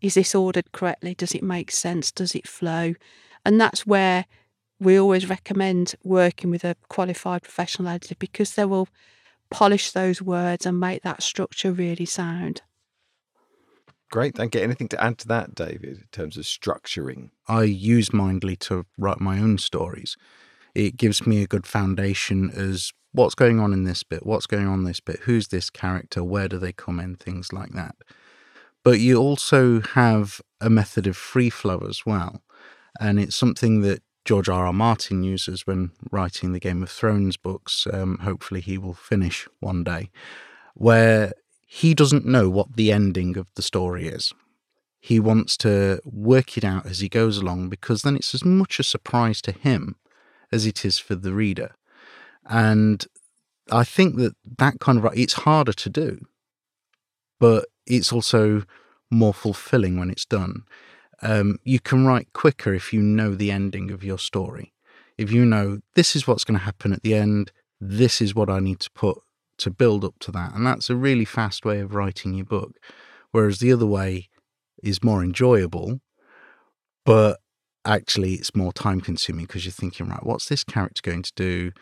is 0.00 0.14
this 0.14 0.34
ordered 0.34 0.72
correctly? 0.72 1.14
Does 1.14 1.34
it 1.34 1.42
make 1.42 1.70
sense? 1.70 2.10
Does 2.10 2.34
it 2.34 2.48
flow? 2.48 2.94
And 3.44 3.60
that's 3.60 3.86
where 3.86 4.26
we 4.80 4.98
always 4.98 5.28
recommend 5.28 5.94
working 6.04 6.50
with 6.50 6.64
a 6.64 6.76
qualified 6.88 7.42
professional 7.42 7.88
editor 7.88 8.14
because 8.18 8.54
they 8.54 8.64
will 8.64 8.88
polish 9.50 9.92
those 9.92 10.22
words 10.22 10.66
and 10.66 10.78
make 10.78 11.02
that 11.02 11.22
structure 11.22 11.72
really 11.72 12.04
sound. 12.04 12.62
Great. 14.10 14.34
Thank 14.34 14.54
you. 14.54 14.60
Anything 14.62 14.88
to 14.88 15.02
add 15.02 15.18
to 15.18 15.28
that, 15.28 15.54
David, 15.54 15.98
in 15.98 16.04
terms 16.12 16.36
of 16.36 16.44
structuring? 16.44 17.30
I 17.46 17.64
use 17.64 18.12
Mindly 18.12 18.56
to 18.60 18.86
write 18.96 19.20
my 19.20 19.38
own 19.38 19.58
stories. 19.58 20.16
It 20.74 20.96
gives 20.96 21.26
me 21.26 21.42
a 21.42 21.46
good 21.46 21.66
foundation 21.66 22.50
as 22.50 22.92
what's 23.12 23.34
going 23.34 23.60
on 23.60 23.72
in 23.72 23.84
this 23.84 24.02
bit? 24.02 24.24
What's 24.24 24.46
going 24.46 24.66
on 24.66 24.80
in 24.80 24.84
this 24.84 25.00
bit? 25.00 25.20
Who's 25.20 25.48
this 25.48 25.68
character? 25.68 26.24
Where 26.24 26.48
do 26.48 26.58
they 26.58 26.72
come 26.72 27.00
in? 27.00 27.16
Things 27.16 27.52
like 27.52 27.72
that. 27.72 27.96
But 28.82 29.00
you 29.00 29.18
also 29.18 29.80
have 29.80 30.40
a 30.60 30.70
method 30.70 31.06
of 31.06 31.16
free 31.16 31.50
flow 31.50 31.84
as 31.88 32.06
well. 32.06 32.42
And 33.00 33.18
it's 33.18 33.36
something 33.36 33.82
that 33.82 34.02
George 34.24 34.48
R. 34.48 34.66
R. 34.66 34.72
Martin 34.72 35.22
uses 35.22 35.66
when 35.66 35.92
writing 36.10 36.52
the 36.52 36.60
Game 36.60 36.82
of 36.82 36.90
Thrones 36.90 37.36
books. 37.36 37.86
Um, 37.92 38.18
hopefully, 38.18 38.60
he 38.60 38.76
will 38.76 38.94
finish 38.94 39.48
one 39.60 39.84
day, 39.84 40.10
where 40.74 41.32
he 41.66 41.94
doesn't 41.94 42.26
know 42.26 42.48
what 42.50 42.76
the 42.76 42.92
ending 42.92 43.36
of 43.36 43.46
the 43.54 43.62
story 43.62 44.08
is. 44.08 44.32
He 45.00 45.20
wants 45.20 45.56
to 45.58 46.00
work 46.04 46.58
it 46.58 46.64
out 46.64 46.86
as 46.86 47.00
he 47.00 47.08
goes 47.08 47.38
along 47.38 47.68
because 47.68 48.02
then 48.02 48.16
it's 48.16 48.34
as 48.34 48.44
much 48.44 48.80
a 48.80 48.82
surprise 48.82 49.40
to 49.42 49.52
him 49.52 49.96
as 50.50 50.66
it 50.66 50.84
is 50.84 50.98
for 50.98 51.14
the 51.14 51.32
reader. 51.32 51.74
And 52.44 53.06
I 53.70 53.84
think 53.84 54.16
that 54.16 54.34
that 54.58 54.80
kind 54.80 54.98
of 54.98 55.16
it's 55.16 55.34
harder 55.34 55.72
to 55.72 55.90
do, 55.90 56.26
but 57.38 57.66
it's 57.86 58.12
also 58.12 58.64
more 59.10 59.34
fulfilling 59.34 59.98
when 59.98 60.10
it's 60.10 60.24
done. 60.24 60.64
Um, 61.22 61.58
you 61.64 61.80
can 61.80 62.06
write 62.06 62.32
quicker 62.32 62.74
if 62.74 62.92
you 62.92 63.00
know 63.00 63.34
the 63.34 63.50
ending 63.50 63.90
of 63.90 64.04
your 64.04 64.18
story. 64.18 64.72
If 65.16 65.32
you 65.32 65.44
know 65.44 65.80
this 65.94 66.14
is 66.14 66.26
what's 66.26 66.44
going 66.44 66.58
to 66.58 66.64
happen 66.64 66.92
at 66.92 67.02
the 67.02 67.14
end, 67.14 67.50
this 67.80 68.20
is 68.20 68.34
what 68.34 68.48
I 68.48 68.60
need 68.60 68.80
to 68.80 68.90
put 68.92 69.18
to 69.58 69.70
build 69.70 70.04
up 70.04 70.14
to 70.20 70.30
that. 70.32 70.54
And 70.54 70.64
that's 70.64 70.88
a 70.88 70.96
really 70.96 71.24
fast 71.24 71.64
way 71.64 71.80
of 71.80 71.94
writing 71.94 72.34
your 72.34 72.46
book. 72.46 72.76
Whereas 73.32 73.58
the 73.58 73.72
other 73.72 73.86
way 73.86 74.28
is 74.82 75.02
more 75.02 75.22
enjoyable, 75.22 76.00
but 77.04 77.40
actually 77.84 78.34
it's 78.34 78.54
more 78.54 78.72
time 78.72 79.00
consuming 79.00 79.46
because 79.46 79.64
you're 79.64 79.72
thinking, 79.72 80.08
right, 80.08 80.24
what's 80.24 80.48
this 80.48 80.64
character 80.64 81.02
going 81.02 81.22
to 81.22 81.32
do? 81.34 81.72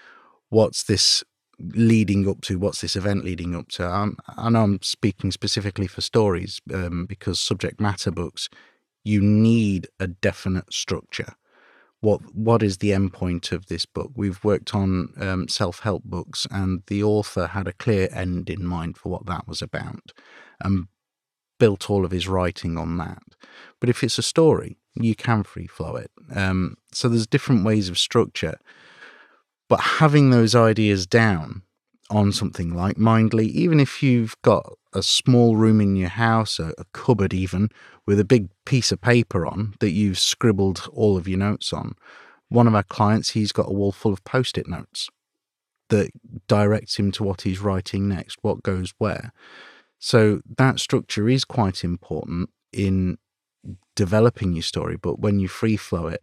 What's 0.49 0.85
this 0.85 1.23
leading 1.59 2.29
up 2.29 2.41
to? 2.43 2.59
What's 2.59 2.81
this 2.81 2.97
event 2.97 3.25
leading 3.25 3.55
up 3.55 3.69
to? 3.73 3.87
I'm, 3.87 4.17
I 4.37 4.51
know 4.51 4.63
I'm 4.63 4.83
speaking 4.83 5.31
specifically 5.31 5.87
for 5.87 6.01
stories 6.01 6.61
um, 6.73 7.07
because 7.07 7.39
subject 7.39 7.81
matter 7.81 8.11
books, 8.11 8.49
you 9.07 9.21
need 9.21 9.87
a 10.01 10.09
definite 10.09 10.73
structure. 10.73 11.35
What 12.01 12.35
what 12.35 12.63
is 12.63 12.79
the 12.79 12.93
end 12.93 13.13
point 13.13 13.53
of 13.53 13.67
this 13.67 13.87
book? 13.87 14.11
We've 14.15 14.43
worked 14.45 14.75
on 14.75 15.13
um, 15.19 15.49
self 15.49 15.81
help 15.81 16.05
books, 16.05 16.47
and 16.51 16.83
the 16.89 17.03
author 17.03 17.47
had 17.49 17.69
a 17.69 17.73
clear 17.73 18.09
end 18.13 18.51
in 18.51 18.67
mind 18.67 18.99
for 18.99 19.09
what 19.09 19.27
that 19.27 19.49
was 19.49 19.63
about, 19.63 20.13
and 20.61 20.89
built 21.59 21.89
all 21.89 22.05
of 22.05 22.11
his 22.11 22.29
writing 22.29 22.77
on 22.77 22.99
that. 22.99 23.23
But 23.81 23.89
if 23.89 24.03
it's 24.03 24.19
a 24.19 24.23
story, 24.23 24.77
you 24.95 25.15
can 25.15 25.43
free 25.43 25.67
flow 25.67 25.97
it. 25.97 26.11
Um, 26.35 26.77
so 26.93 27.09
there's 27.09 27.27
different 27.27 27.65
ways 27.65 27.89
of 27.89 27.99
structure. 27.99 28.59
But 29.69 29.81
having 29.81 30.31
those 30.31 30.55
ideas 30.55 31.07
down 31.07 31.63
on 32.11 32.33
something 32.33 32.75
like 32.75 32.97
Mindly, 32.97 33.47
even 33.47 33.81
if 33.81 34.03
you've 34.03 34.37
got 34.43 34.73
a 34.93 35.03
small 35.03 35.57
room 35.57 35.81
in 35.81 35.97
your 35.97 36.09
house, 36.09 36.59
a, 36.59 36.73
a 36.79 36.85
cupboard 36.93 37.35
even, 37.35 37.69
with 38.07 38.21
a 38.21 38.25
big 38.25 38.49
piece 38.65 38.93
of 38.93 39.01
paper 39.01 39.47
on 39.47 39.75
that 39.81 39.91
you've 39.91 40.19
scribbled 40.19 40.89
all 40.93 41.17
of 41.17 41.27
your 41.27 41.39
notes 41.39 41.73
on. 41.73 41.95
One 42.49 42.69
of 42.69 42.75
our 42.75 42.85
clients, 42.85 43.31
he's 43.31 43.53
got 43.53 43.69
a 43.69 43.73
wall 43.73 43.93
full 43.93 44.13
of 44.13 44.23
post 44.25 44.57
it 44.57 44.69
notes 44.69 45.09
that 45.89 46.11
directs 46.49 46.99
him 46.99 47.13
to 47.13 47.25
what 47.25 47.43
he's 47.43 47.61
writing 47.61 48.09
next, 48.09 48.39
what 48.43 48.63
goes 48.63 48.93
where. 48.99 49.33
So 49.99 50.41
that 50.59 50.81
structure 50.81 51.29
is 51.29 51.45
quite 51.45 51.85
important 51.85 52.51
in 52.73 53.19
developing 53.95 54.53
your 54.53 54.63
story, 54.63 54.97
but 54.97 55.19
when 55.19 55.41
you 55.41 55.49
free 55.49 55.77
flow 55.77 56.07
it, 56.07 56.23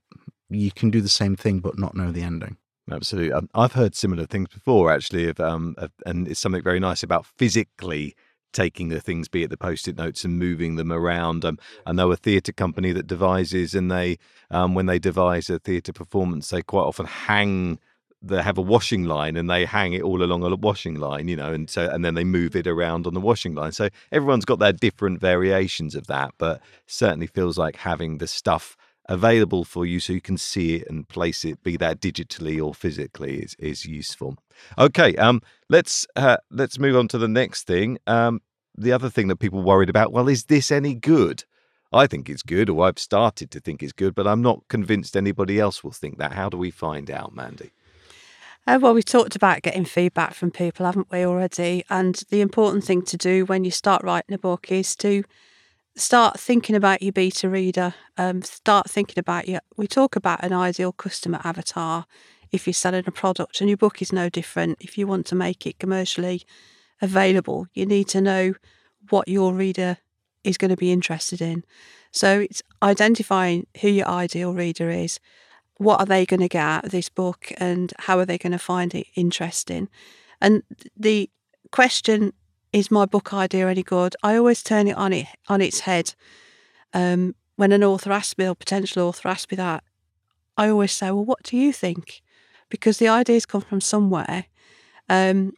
you 0.49 0.71
can 0.71 0.89
do 0.89 1.01
the 1.01 1.09
same 1.09 1.35
thing 1.35 1.59
but 1.59 1.79
not 1.79 1.95
know 1.95 2.11
the 2.11 2.21
ending. 2.21 2.57
Absolutely, 2.91 3.31
um, 3.31 3.49
I've 3.55 3.73
heard 3.73 3.95
similar 3.95 4.25
things 4.25 4.49
before, 4.49 4.91
actually, 4.91 5.29
of, 5.29 5.39
um, 5.39 5.73
of, 5.77 5.91
and 6.05 6.27
it's 6.27 6.39
something 6.39 6.61
very 6.61 6.81
nice 6.81 7.01
about 7.01 7.25
physically 7.25 8.13
taking 8.51 8.89
the 8.89 8.99
things, 8.99 9.29
be 9.29 9.43
it 9.43 9.49
the 9.49 9.57
post-it 9.57 9.95
notes, 9.97 10.25
and 10.25 10.37
moving 10.37 10.75
them 10.75 10.91
around. 10.91 11.45
Um, 11.45 11.57
I 11.85 11.93
know 11.93 12.11
a 12.11 12.17
theatre 12.17 12.51
company 12.51 12.91
that 12.91 13.07
devises, 13.07 13.73
and 13.73 13.89
they, 13.89 14.17
um, 14.51 14.75
when 14.75 14.85
they 14.85 14.99
devise 14.99 15.49
a 15.49 15.59
theatre 15.59 15.93
performance, 15.93 16.49
they 16.49 16.61
quite 16.61 16.83
often 16.83 17.05
hang 17.05 17.79
they 18.25 18.41
have 18.41 18.57
a 18.57 18.61
washing 18.61 19.03
line 19.03 19.35
and 19.35 19.49
they 19.49 19.65
hang 19.65 19.91
it 19.91 20.01
all 20.01 20.23
along 20.23 20.43
a 20.43 20.55
washing 20.55 20.95
line, 20.95 21.27
you 21.27 21.35
know, 21.35 21.51
and 21.51 21.69
so 21.69 21.89
and 21.89 22.05
then 22.05 22.13
they 22.13 22.23
move 22.23 22.55
it 22.55 22.67
around 22.67 23.05
on 23.05 23.13
the 23.13 23.19
washing 23.19 23.53
line. 23.53 23.73
So 23.73 23.89
everyone's 24.13 24.45
got 24.45 24.59
their 24.59 24.71
different 24.71 25.19
variations 25.19 25.93
of 25.93 26.07
that, 26.07 26.33
but 26.37 26.61
certainly 26.87 27.27
feels 27.27 27.57
like 27.57 27.75
having 27.75 28.19
the 28.19 28.27
stuff 28.27 28.77
available 29.09 29.63
for 29.63 29.85
you 29.85 29.99
so 29.99 30.13
you 30.13 30.21
can 30.21 30.37
see 30.37 30.75
it 30.75 30.89
and 30.89 31.07
place 31.07 31.43
it, 31.43 31.61
be 31.63 31.77
that 31.77 31.99
digitally 31.99 32.63
or 32.63 32.73
physically, 32.73 33.39
is 33.39 33.55
is 33.59 33.85
useful. 33.85 34.37
Okay, 34.77 35.15
um, 35.17 35.41
let's 35.69 36.07
uh, 36.15 36.37
let's 36.49 36.79
move 36.79 36.95
on 36.95 37.07
to 37.09 37.17
the 37.17 37.27
next 37.27 37.63
thing. 37.67 37.97
Um, 38.07 38.41
the 38.77 38.91
other 38.91 39.09
thing 39.09 39.27
that 39.27 39.37
people 39.37 39.61
worried 39.61 39.89
about, 39.89 40.11
well, 40.11 40.27
is 40.27 40.45
this 40.45 40.71
any 40.71 40.95
good? 40.95 41.43
I 41.91 42.07
think 42.07 42.27
it's 42.27 42.41
good, 42.41 42.69
or 42.69 42.87
I've 42.87 42.97
started 42.97 43.51
to 43.51 43.59
think 43.59 43.83
it's 43.83 43.93
good, 43.93 44.15
but 44.15 44.25
I'm 44.27 44.41
not 44.41 44.67
convinced 44.67 45.15
anybody 45.15 45.59
else 45.59 45.83
will 45.83 45.91
think 45.91 46.17
that. 46.17 46.33
How 46.33 46.49
do 46.49 46.57
we 46.57 46.71
find 46.71 47.11
out, 47.11 47.35
Mandy? 47.35 47.71
Uh, 48.65 48.79
well, 48.81 48.93
we 48.93 49.03
talked 49.03 49.35
about 49.35 49.61
getting 49.61 49.85
feedback 49.85 50.33
from 50.33 50.49
people, 50.49 50.85
haven't 50.85 51.11
we, 51.11 51.23
already? 51.25 51.83
And 51.89 52.15
the 52.29 52.41
important 52.41 52.83
thing 52.85 53.03
to 53.03 53.17
do 53.17 53.45
when 53.45 53.63
you 53.63 53.71
start 53.71 54.03
writing 54.03 54.33
a 54.33 54.39
book 54.39 54.71
is 54.71 54.95
to 54.97 55.23
start 55.95 56.39
thinking 56.39 56.75
about 56.75 57.01
your 57.01 57.11
beta 57.11 57.49
reader. 57.49 57.93
Um, 58.17 58.41
start 58.41 58.89
thinking 58.89 59.19
about 59.19 59.47
your. 59.47 59.61
We 59.77 59.87
talk 59.87 60.15
about 60.15 60.43
an 60.43 60.53
ideal 60.53 60.91
customer 60.91 61.39
avatar 61.43 62.05
if 62.51 62.67
you're 62.67 62.73
selling 62.73 63.03
a 63.07 63.11
product, 63.11 63.61
and 63.61 63.69
your 63.69 63.77
book 63.77 64.01
is 64.01 64.13
no 64.13 64.29
different. 64.29 64.77
If 64.79 64.97
you 64.97 65.07
want 65.07 65.25
to 65.27 65.35
make 65.35 65.65
it 65.65 65.79
commercially 65.79 66.43
available, 67.01 67.67
you 67.73 67.85
need 67.85 68.07
to 68.09 68.21
know 68.21 68.53
what 69.09 69.27
your 69.27 69.53
reader 69.53 69.97
is 70.43 70.57
going 70.57 70.69
to 70.69 70.77
be 70.77 70.91
interested 70.91 71.41
in. 71.41 71.63
So 72.11 72.41
it's 72.41 72.61
identifying 72.81 73.67
who 73.81 73.89
your 73.89 74.07
ideal 74.07 74.53
reader 74.53 74.89
is 74.89 75.19
what 75.77 75.99
are 75.99 76.05
they 76.05 76.25
going 76.25 76.39
to 76.39 76.47
get 76.47 76.63
out 76.63 76.85
of 76.85 76.91
this 76.91 77.09
book 77.09 77.51
and 77.57 77.93
how 77.99 78.19
are 78.19 78.25
they 78.25 78.37
going 78.37 78.51
to 78.51 78.59
find 78.59 78.93
it 78.93 79.07
interesting? 79.15 79.89
And 80.39 80.63
the 80.95 81.29
question 81.71 82.33
is 82.73 82.91
my 82.91 83.05
book 83.05 83.33
idea 83.33 83.69
any 83.69 83.83
good? 83.83 84.15
I 84.23 84.35
always 84.35 84.63
turn 84.63 84.87
it 84.87 84.97
on 84.97 85.13
it 85.13 85.27
on 85.47 85.61
its 85.61 85.81
head. 85.81 86.15
Um, 86.93 87.35
when 87.55 87.71
an 87.71 87.83
author 87.83 88.11
asks 88.11 88.37
me 88.37 88.47
or 88.47 88.55
potential 88.55 89.07
author 89.07 89.29
asks 89.29 89.51
me 89.51 89.57
that, 89.57 89.83
I 90.57 90.69
always 90.69 90.91
say, 90.91 91.11
"Well, 91.11 91.25
what 91.25 91.43
do 91.43 91.57
you 91.57 91.73
think?" 91.73 92.21
Because 92.69 92.97
the 92.97 93.07
ideas 93.09 93.45
come 93.45 93.61
from 93.61 93.81
somewhere. 93.81 94.45
Um, 95.09 95.53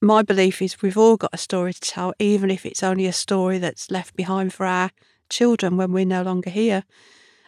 my 0.00 0.22
belief 0.22 0.62
is 0.62 0.82
we've 0.82 0.98
all 0.98 1.16
got 1.16 1.30
a 1.34 1.38
story 1.38 1.72
to 1.74 1.80
tell, 1.80 2.14
even 2.18 2.50
if 2.50 2.66
it's 2.66 2.82
only 2.82 3.06
a 3.06 3.12
story 3.12 3.58
that's 3.58 3.90
left 3.90 4.16
behind 4.16 4.52
for 4.54 4.66
our 4.66 4.90
children 5.30 5.76
when 5.76 5.92
we're 5.92 6.04
no 6.06 6.22
longer 6.22 6.50
here. 6.50 6.84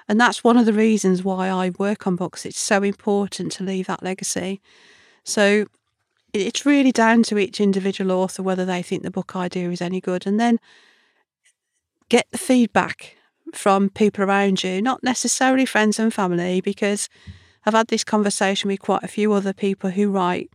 And 0.09 0.21
that's 0.21 0.43
one 0.45 0.57
of 0.57 0.67
the 0.67 0.73
reasons 0.73 1.23
why 1.23 1.49
I 1.49 1.71
work 1.79 2.07
on 2.07 2.17
books. 2.17 2.47
It's 2.47 2.59
so 2.59 2.83
important 2.83 3.53
to 3.53 3.65
leave 3.65 3.87
that 3.89 4.03
legacy. 4.03 4.61
So 5.25 5.67
it's 6.33 6.67
really 6.67 6.93
down 6.93 7.23
to 7.25 7.39
each 7.39 7.61
individual 7.61 8.13
author 8.13 8.43
whether 8.43 8.65
they 8.65 8.83
think 8.83 9.03
the 9.03 9.11
book 9.11 9.35
idea 9.35 9.71
is 9.71 9.81
any 9.81 10.01
good. 10.01 10.27
And 10.27 10.39
then 10.39 10.59
get 12.09 12.27
the 12.31 12.39
feedback 12.39 13.17
from 13.55 13.91
people 13.91 14.25
around 14.25 14.63
you, 14.63 14.83
not 14.83 15.03
necessarily 15.03 15.65
friends 15.65 15.99
and 15.99 16.13
family, 16.13 16.61
because 16.61 17.09
I've 17.65 17.75
had 17.75 17.89
this 17.89 18.05
conversation 18.05 18.69
with 18.69 18.81
quite 18.81 19.03
a 19.03 19.09
few 19.09 19.33
other 19.33 19.53
people 19.53 19.91
who 19.91 20.11
write. 20.11 20.51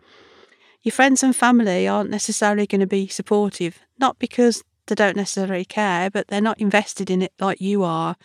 Your 0.82 0.92
friends 0.92 1.24
and 1.24 1.36
family 1.36 1.88
aren't 1.88 2.10
necessarily 2.10 2.68
going 2.68 2.82
to 2.82 2.88
be 2.88 3.08
supportive, 3.08 3.80
not 4.00 4.20
because 4.20 4.64
they 4.88 4.96
don't 4.96 5.16
necessarily 5.16 5.66
care, 5.66 6.10
but 6.10 6.28
they're 6.28 6.42
not 6.42 6.60
invested 6.60 7.10
in 7.10 7.22
it 7.22 7.34
like 7.40 7.62
you 7.62 7.84
are 7.84 8.16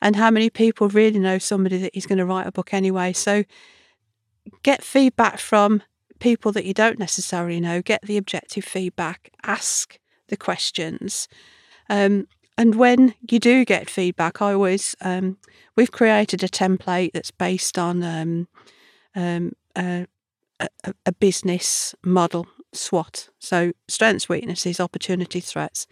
and 0.00 0.16
how 0.16 0.30
many 0.30 0.50
people 0.50 0.88
really 0.88 1.18
know 1.18 1.38
somebody 1.38 1.78
that 1.78 1.96
is 1.96 2.06
going 2.06 2.18
to 2.18 2.24
write 2.24 2.46
a 2.46 2.52
book 2.52 2.72
anyway. 2.72 3.12
So 3.12 3.44
get 4.62 4.84
feedback 4.84 5.38
from 5.38 5.82
people 6.18 6.52
that 6.52 6.64
you 6.64 6.74
don't 6.74 6.98
necessarily 6.98 7.60
know, 7.60 7.82
get 7.82 8.02
the 8.02 8.16
objective 8.16 8.64
feedback, 8.64 9.30
ask 9.44 9.98
the 10.28 10.36
questions. 10.36 11.28
Um, 11.88 12.26
and 12.58 12.74
when 12.74 13.14
you 13.30 13.38
do 13.38 13.64
get 13.64 13.90
feedback, 13.90 14.40
I 14.40 14.52
always, 14.52 14.96
um, 15.00 15.36
we've 15.76 15.92
created 15.92 16.42
a 16.42 16.48
template 16.48 17.12
that's 17.12 17.30
based 17.30 17.78
on 17.78 18.02
um, 18.02 18.48
um 19.14 19.52
a, 19.76 20.06
a, 20.60 20.94
a 21.04 21.12
business 21.12 21.94
model 22.02 22.46
SWOT. 22.72 23.28
So 23.38 23.72
strengths, 23.88 24.28
weaknesses, 24.28 24.80
opportunity, 24.80 25.40
threats. 25.40 25.86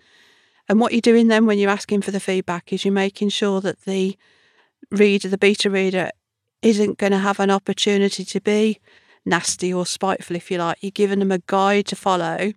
And 0.69 0.81
what 0.81 0.93
you're 0.93 1.01
doing 1.01 1.29
then 1.29 1.47
when 1.47 1.59
you're 1.59 1.71
asking 1.71 2.03
for 2.03 2.11
the 2.11 2.21
feedback 2.21 2.73
is 2.73 2.85
you're 2.85 2.93
making 2.93 3.29
sure 3.29 3.61
that 3.61 3.83
the 3.83 4.17
reader, 4.91 5.29
the 5.29 5.39
beta 5.39 5.69
reader, 5.69 6.11
isn't 6.63 6.99
going 6.99 7.13
to 7.13 7.19
have 7.19 7.41
an 7.41 7.51
opportunity 7.51 8.25
to 8.25 8.41
be 8.41 8.81
nasty 9.25 9.73
or 9.73 9.87
spiteful, 9.87 10.37
if 10.37 10.51
you 10.51 10.59
like. 10.59 10.79
You're 10.81 10.91
giving 10.91 11.19
them 11.19 11.33
a 11.33 11.39
guide 11.47 11.87
to 11.87 11.97
follow. 11.97 12.53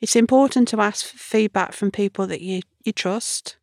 It's 0.00 0.16
important 0.16 0.68
to 0.68 0.80
ask 0.80 1.06
for 1.06 1.18
feedback 1.18 1.72
from 1.72 1.90
people 1.90 2.26
that 2.26 2.40
you, 2.40 2.62
you 2.84 2.92
trust. 2.92 3.56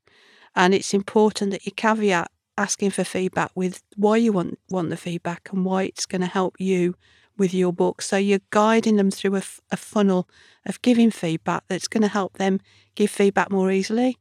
And 0.56 0.74
it's 0.74 0.94
important 0.94 1.52
that 1.52 1.66
you 1.66 1.72
caveat 1.72 2.30
asking 2.58 2.92
for 2.92 3.04
feedback 3.04 3.52
with 3.56 3.82
why 3.96 4.18
you 4.18 4.32
want, 4.32 4.60
want 4.70 4.90
the 4.90 4.98
feedback 4.98 5.50
and 5.52 5.66
why 5.66 5.84
it's 5.84 6.06
going 6.06 6.22
to 6.22 6.28
help 6.28 6.56
you 6.60 6.96
with 7.38 7.54
your 7.54 7.74
book. 7.74 8.02
So 8.02 8.18
you're 8.18 8.40
guiding 8.50 8.96
them 8.96 9.12
through 9.12 9.36
a, 9.36 9.40
f- 9.40 9.60
a 9.72 9.78
funnel 9.78 10.28
of 10.66 10.82
giving 10.82 11.12
feedback 11.12 11.64
that's 11.68 11.88
going 11.88 12.04
to 12.04 12.08
help 12.08 12.38
them 12.38 12.62
give 12.96 13.12
feedback 13.12 13.52
more 13.52 13.72
easily. 13.72 14.18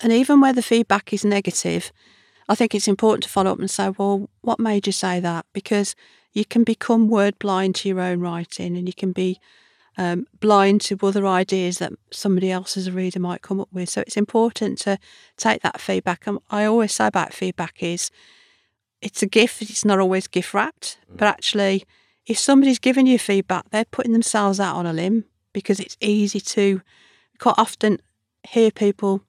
And 0.00 0.12
even 0.12 0.40
where 0.40 0.52
the 0.52 0.62
feedback 0.62 1.12
is 1.12 1.24
negative, 1.24 1.92
I 2.48 2.54
think 2.54 2.74
it's 2.74 2.88
important 2.88 3.24
to 3.24 3.28
follow 3.28 3.52
up 3.52 3.58
and 3.58 3.70
say, 3.70 3.90
well, 3.90 4.28
what 4.42 4.60
made 4.60 4.86
you 4.86 4.92
say 4.92 5.20
that? 5.20 5.46
Because 5.52 5.94
you 6.32 6.44
can 6.44 6.64
become 6.64 7.08
word 7.08 7.38
blind 7.38 7.74
to 7.76 7.88
your 7.88 8.00
own 8.00 8.20
writing 8.20 8.76
and 8.76 8.86
you 8.86 8.94
can 8.94 9.12
be 9.12 9.40
um, 9.96 10.26
blind 10.38 10.80
to 10.82 10.98
other 11.02 11.26
ideas 11.26 11.78
that 11.78 11.92
somebody 12.12 12.50
else 12.50 12.76
as 12.76 12.86
a 12.86 12.92
reader 12.92 13.18
might 13.18 13.42
come 13.42 13.60
up 13.60 13.68
with. 13.72 13.88
So 13.88 14.02
it's 14.02 14.16
important 14.16 14.78
to 14.80 14.98
take 15.36 15.62
that 15.62 15.80
feedback. 15.80 16.26
And 16.26 16.38
I 16.50 16.64
always 16.64 16.92
say 16.94 17.08
about 17.08 17.34
feedback 17.34 17.82
is 17.82 18.10
it's 19.02 19.22
a 19.22 19.26
gift, 19.26 19.60
it's 19.62 19.84
not 19.84 19.98
always 19.98 20.28
gift 20.28 20.54
wrapped, 20.54 20.98
but 21.08 21.26
actually, 21.26 21.84
if 22.26 22.38
somebody's 22.38 22.78
giving 22.78 23.06
you 23.06 23.18
feedback, 23.18 23.70
they're 23.70 23.84
putting 23.84 24.12
themselves 24.12 24.60
out 24.60 24.76
on 24.76 24.86
a 24.86 24.92
limb 24.92 25.24
because 25.52 25.80
it's 25.80 25.96
easy 26.00 26.40
to 26.40 26.82
quite 27.38 27.54
often 27.56 28.00
hear 28.48 28.70
people 28.70 29.22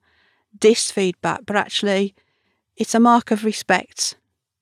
diss 0.58 0.92
feedback, 0.92 1.42
but 1.46 1.56
actually, 1.56 2.14
it's 2.76 2.96
a 2.96 3.00
mark 3.00 3.32
of 3.32 3.44
respect 3.44 4.16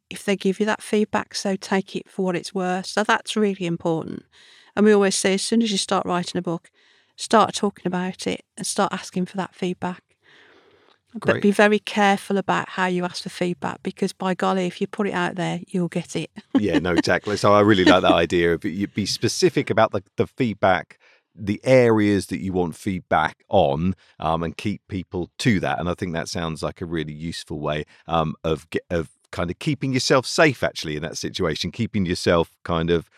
if 0.09 0.23
they 0.23 0.35
give 0.35 0.59
you 0.59 0.65
that 0.65 0.81
feedback. 0.81 1.35
So 1.35 1.55
take 1.55 1.95
it 1.95 2.09
for 2.09 2.25
what 2.25 2.35
it's 2.35 2.53
worth. 2.53 2.85
So 2.85 3.03
that's 3.03 3.35
really 3.35 3.65
important. 3.65 4.23
And 4.75 4.85
we 4.85 4.93
always 4.93 5.15
say, 5.15 5.33
as 5.33 5.41
soon 5.41 5.61
as 5.61 5.71
you 5.71 5.77
start 5.77 6.05
writing 6.05 6.37
a 6.37 6.41
book, 6.41 6.69
start 7.15 7.53
talking 7.55 7.87
about 7.87 8.27
it 8.27 8.45
and 8.55 8.65
start 8.65 8.93
asking 8.93 9.25
for 9.25 9.37
that 9.37 9.55
feedback. 9.55 10.03
Great. 11.19 11.35
But 11.35 11.41
be 11.41 11.51
very 11.51 11.79
careful 11.79 12.37
about 12.37 12.69
how 12.69 12.85
you 12.85 13.03
ask 13.03 13.23
for 13.23 13.29
feedback 13.29 13.81
because, 13.81 14.13
by 14.13 14.33
golly, 14.35 14.67
if 14.67 14.79
you 14.79 14.87
put 14.87 15.07
it 15.07 15.13
out 15.13 15.35
there, 15.35 15.61
you'll 15.67 15.87
get 15.87 16.15
it. 16.15 16.29
yeah, 16.59 16.79
no, 16.79 16.93
exactly. 16.93 17.37
So 17.37 17.53
I 17.53 17.61
really 17.61 17.85
like 17.85 18.01
that 18.03 18.11
idea 18.13 18.53
of 18.53 18.63
you 18.65 18.87
be 18.87 19.05
specific 19.05 19.69
about 19.69 19.93
the, 19.93 20.03
the 20.17 20.27
feedback, 20.27 20.99
the 21.33 21.61
areas 21.63 22.27
that 22.27 22.41
you 22.41 22.51
want 22.53 22.75
feedback 22.75 23.43
on, 23.49 23.95
um, 24.19 24.43
and 24.43 24.57
keep 24.57 24.81
people 24.89 25.31
to 25.39 25.59
that. 25.61 25.79
And 25.79 25.89
I 25.89 25.93
think 25.93 26.13
that 26.13 26.27
sounds 26.27 26.61
like 26.61 26.81
a 26.81 26.85
really 26.85 27.13
useful 27.13 27.59
way 27.59 27.85
um, 28.05 28.35
of 28.43 28.67
of 28.89 29.09
kind 29.31 29.50
of 29.50 29.60
keeping 29.60 29.93
yourself 29.93 30.25
safe 30.25 30.63
actually 30.63 30.96
in 30.96 31.03
that 31.03 31.17
situation, 31.17 31.72
keeping 31.72 32.05
yourself 32.05 32.51
kind 32.63 32.89
of 32.89 33.10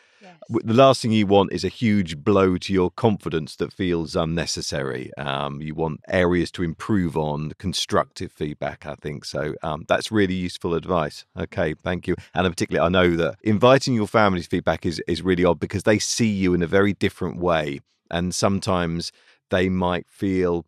w- 0.49 0.65
the 0.65 0.73
last 0.73 1.01
thing 1.01 1.11
you 1.11 1.27
want 1.27 1.53
is 1.53 1.63
a 1.63 1.69
huge 1.69 2.17
blow 2.17 2.57
to 2.57 2.73
your 2.73 2.91
confidence 2.91 3.55
that 3.57 3.71
feels 3.71 4.15
unnecessary. 4.15 5.11
Um, 5.17 5.61
you 5.61 5.75
want 5.75 6.01
areas 6.07 6.51
to 6.51 6.63
improve 6.63 7.15
on, 7.15 7.51
constructive 7.57 8.31
feedback, 8.31 8.85
I 8.85 8.95
think. 8.95 9.25
So 9.25 9.55
um, 9.63 9.85
that's 9.87 10.11
really 10.11 10.33
useful 10.33 10.73
advice. 10.73 11.25
Okay, 11.37 11.73
thank 11.73 12.07
you. 12.07 12.15
And 12.33 12.47
particularly, 12.47 12.85
I 12.85 12.89
know 12.89 13.15
that 13.15 13.35
inviting 13.43 13.93
your 13.93 14.07
family's 14.07 14.47
feedback 14.47 14.85
is, 14.85 15.01
is 15.07 15.21
really 15.21 15.45
odd 15.45 15.59
because 15.59 15.83
they 15.83 15.99
see 15.99 16.29
you 16.29 16.53
in 16.53 16.61
a 16.61 16.67
very 16.67 16.93
different 16.93 17.37
way. 17.37 17.79
And 18.11 18.33
sometimes 18.33 19.11
they 19.51 19.69
might 19.69 20.09
feel, 20.09 20.65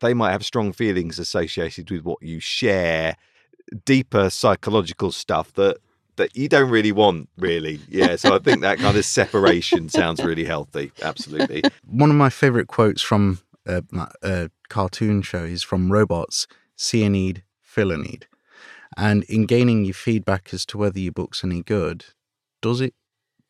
they 0.00 0.14
might 0.14 0.32
have 0.32 0.44
strong 0.44 0.72
feelings 0.72 1.18
associated 1.18 1.90
with 1.90 2.04
what 2.04 2.22
you 2.22 2.38
share, 2.40 3.16
deeper 3.84 4.30
psychological 4.30 5.12
stuff 5.12 5.52
that 5.54 5.78
that 6.16 6.36
you 6.36 6.46
don't 6.46 6.70
really 6.70 6.92
want, 6.92 7.28
really. 7.38 7.80
Yeah. 7.88 8.16
So 8.16 8.34
I 8.34 8.38
think 8.38 8.60
that 8.60 8.78
kind 8.78 8.98
of 8.98 9.04
separation 9.04 9.88
sounds 9.88 10.22
really 10.22 10.44
healthy. 10.44 10.92
Absolutely. 11.00 11.62
One 11.86 12.10
of 12.10 12.16
my 12.16 12.28
favorite 12.28 12.68
quotes 12.68 13.00
from 13.00 13.38
a, 13.66 13.82
a 14.22 14.50
cartoon 14.68 15.22
show 15.22 15.44
is 15.44 15.62
from 15.62 15.90
Robots 15.90 16.46
See 16.76 17.04
a 17.04 17.08
need, 17.08 17.44
fill 17.60 17.92
a 17.92 17.96
need. 17.96 18.26
And 18.96 19.24
in 19.24 19.46
gaining 19.46 19.84
your 19.84 19.94
feedback 19.94 20.52
as 20.52 20.66
to 20.66 20.78
whether 20.78 20.98
your 20.98 21.12
book's 21.12 21.44
any 21.44 21.62
good, 21.62 22.06
does 22.60 22.80
it 22.80 22.94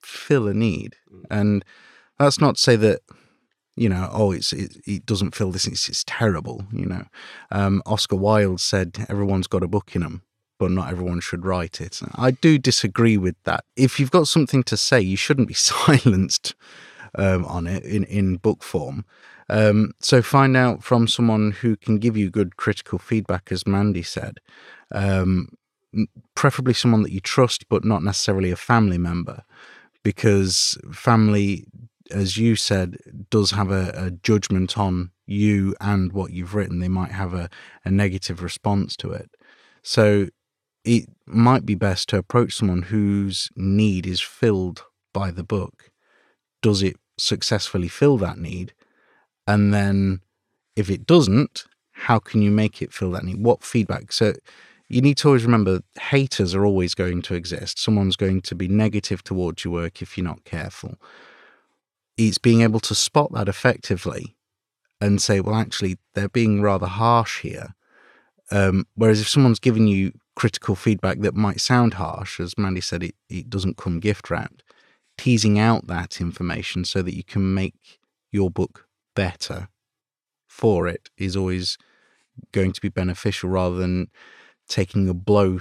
fill 0.01 0.47
a 0.49 0.55
need? 0.55 0.97
Mm. 1.11 1.25
And 1.31 1.65
that's 2.19 2.41
not 2.41 2.57
to 2.57 2.63
say 2.63 2.77
that 2.77 3.01
you 3.77 3.89
know, 3.89 4.09
oh, 4.13 4.33
it's 4.33 4.53
it, 4.53 4.77
it 4.87 5.07
doesn't 5.07 5.35
fill 5.35 5.51
this. 5.51 5.67
It's, 5.67 5.89
it's 5.89 6.05
terrible. 6.05 6.65
You 6.73 6.87
know, 6.87 7.05
um, 7.51 7.83
Oscar 7.87 8.17
Wilde 8.17 8.61
said 8.61 9.07
everyone's 9.09 9.47
got 9.47 9.63
a 9.63 9.69
book 9.69 9.95
in 9.95 10.03
them, 10.03 10.23
but 10.59 10.71
not 10.71 10.91
everyone 10.91 11.21
should 11.21 11.47
write 11.47 11.81
it. 11.81 12.01
I 12.15 12.33
do 12.33 12.59
disagree 12.59 13.17
with 13.17 13.37
that. 13.45 13.65
If 13.77 13.99
you've 13.99 14.11
got 14.11 14.29
something 14.29 14.63
to 14.65 14.77
say, 14.77 15.01
you 15.01 15.17
shouldn't 15.17 15.49
be 15.49 15.55
silenced 15.71 16.55
um, 17.15 17.45
on 17.47 17.67
it 17.67 17.85
in 17.85 18.05
in 18.05 18.37
book 18.37 18.63
form. 18.63 19.05
Um, 19.49 19.93
so 20.01 20.23
find 20.23 20.57
out 20.57 20.83
from 20.83 21.09
someone 21.09 21.51
who 21.51 21.77
can 21.77 21.99
give 21.99 22.17
you 22.17 22.31
good 22.31 22.57
critical 22.57 22.99
feedback, 22.99 23.51
as 23.51 23.67
Mandy 23.67 24.03
said. 24.03 24.39
Um, 24.93 25.49
preferably 26.35 26.75
someone 26.75 27.03
that 27.03 27.13
you 27.13 27.21
trust, 27.21 27.69
but 27.69 27.85
not 27.85 28.03
necessarily 28.03 28.51
a 28.51 28.57
family 28.57 28.99
member, 28.99 29.43
because 30.03 30.79
family 30.91 31.67
as 32.13 32.37
you 32.37 32.57
said, 32.57 32.97
does 33.31 33.51
have 33.53 33.71
a, 33.71 33.93
a, 33.97 34.11
judgment 34.11 34.79
on 34.79 35.11
you 35.27 35.75
and 35.81 36.13
what 36.13 36.33
you've 36.33 36.55
written. 36.55 36.79
They 36.79 36.89
might 36.89 37.13
have 37.13 37.35
a, 37.35 37.49
a 37.85 37.91
negative 37.91 38.43
response 38.43 38.97
to 38.99 39.13
it. 39.13 39.31
So 39.83 40.29
it 40.85 41.09
might 41.27 41.67
be 41.67 41.75
best 41.75 42.09
to 42.11 42.19
approach 42.19 42.57
someone 42.57 42.83
whose 42.83 43.51
need 43.57 44.07
is 44.07 44.21
filled 44.21 44.85
by 45.13 45.31
the 45.31 45.45
book. 45.45 45.91
Does 46.61 46.83
it 46.83 46.97
successfully 47.19 47.89
fill 47.89 48.19
that 48.19 48.39
need? 48.39 48.75
And 49.47 49.73
then 49.73 50.21
if 50.77 50.91
it 50.91 51.07
doesn't, 51.07 51.65
how 51.93 52.19
can 52.19 52.43
you 52.43 52.51
make 52.51 52.83
it 52.83 52.93
fill 52.93 53.11
that 53.13 53.25
need? 53.25 53.43
What 53.43 53.65
feedback? 53.65 54.13
So 54.13 54.35
you 54.89 55.01
need 55.01 55.17
to 55.19 55.29
always 55.29 55.45
remember 55.45 55.81
haters 56.01 56.55
are 56.55 56.65
always 56.65 56.95
going 56.95 57.23
to 57.23 57.35
exist. 57.35 57.79
Someone's 57.79 58.17
going 58.17 58.43
to 58.43 58.55
be 58.55 58.69
negative 58.69 59.23
towards 59.25 59.65
your 59.65 59.73
work 59.73 60.03
if 60.03 60.17
you're 60.17 60.25
not 60.25 60.45
careful 60.45 60.99
it's 62.17 62.39
being 62.39 62.63
able 62.63 62.81
to 62.81 62.95
spot 62.95 63.33
that 63.33 63.49
effectively 63.49 64.37
and 65.01 65.21
say, 65.21 65.41
well, 65.41 65.57
actually, 65.57 65.99
they're 66.15 66.29
being 66.29 66.63
rather 66.63 66.87
harsh 66.87 67.41
here. 67.41 67.75
Um, 68.51 68.87
whereas 68.95 69.21
if 69.21 69.29
someone's 69.29 69.59
giving 69.59 69.87
you 69.87 70.13
critical 70.37 70.75
feedback 70.75 71.21
that 71.21 71.35
might 71.35 71.61
sound 71.61 71.95
harsh, 71.95 72.39
as 72.39 72.57
Mandy 72.57 72.81
said, 72.81 73.03
it, 73.03 73.15
it 73.29 73.51
doesn't 73.51 73.77
come 73.77 73.99
gift 73.99 74.31
wrapped, 74.31 74.63
teasing 75.19 75.59
out 75.59 75.87
that 75.87 76.21
information 76.21 76.85
so 76.85 77.03
that 77.03 77.17
you 77.17 77.25
can 77.25 77.55
make 77.55 77.99
your 78.31 78.51
book 78.51 78.87
better 79.15 79.69
for 80.49 80.87
it 80.87 81.11
is 81.17 81.35
always 81.35 81.79
going 82.53 82.73
to 82.73 82.81
be 82.81 82.89
beneficial 82.89 83.49
rather 83.49 83.77
than 83.77 84.09
taking 84.69 85.09
a 85.09 85.15
blow. 85.15 85.61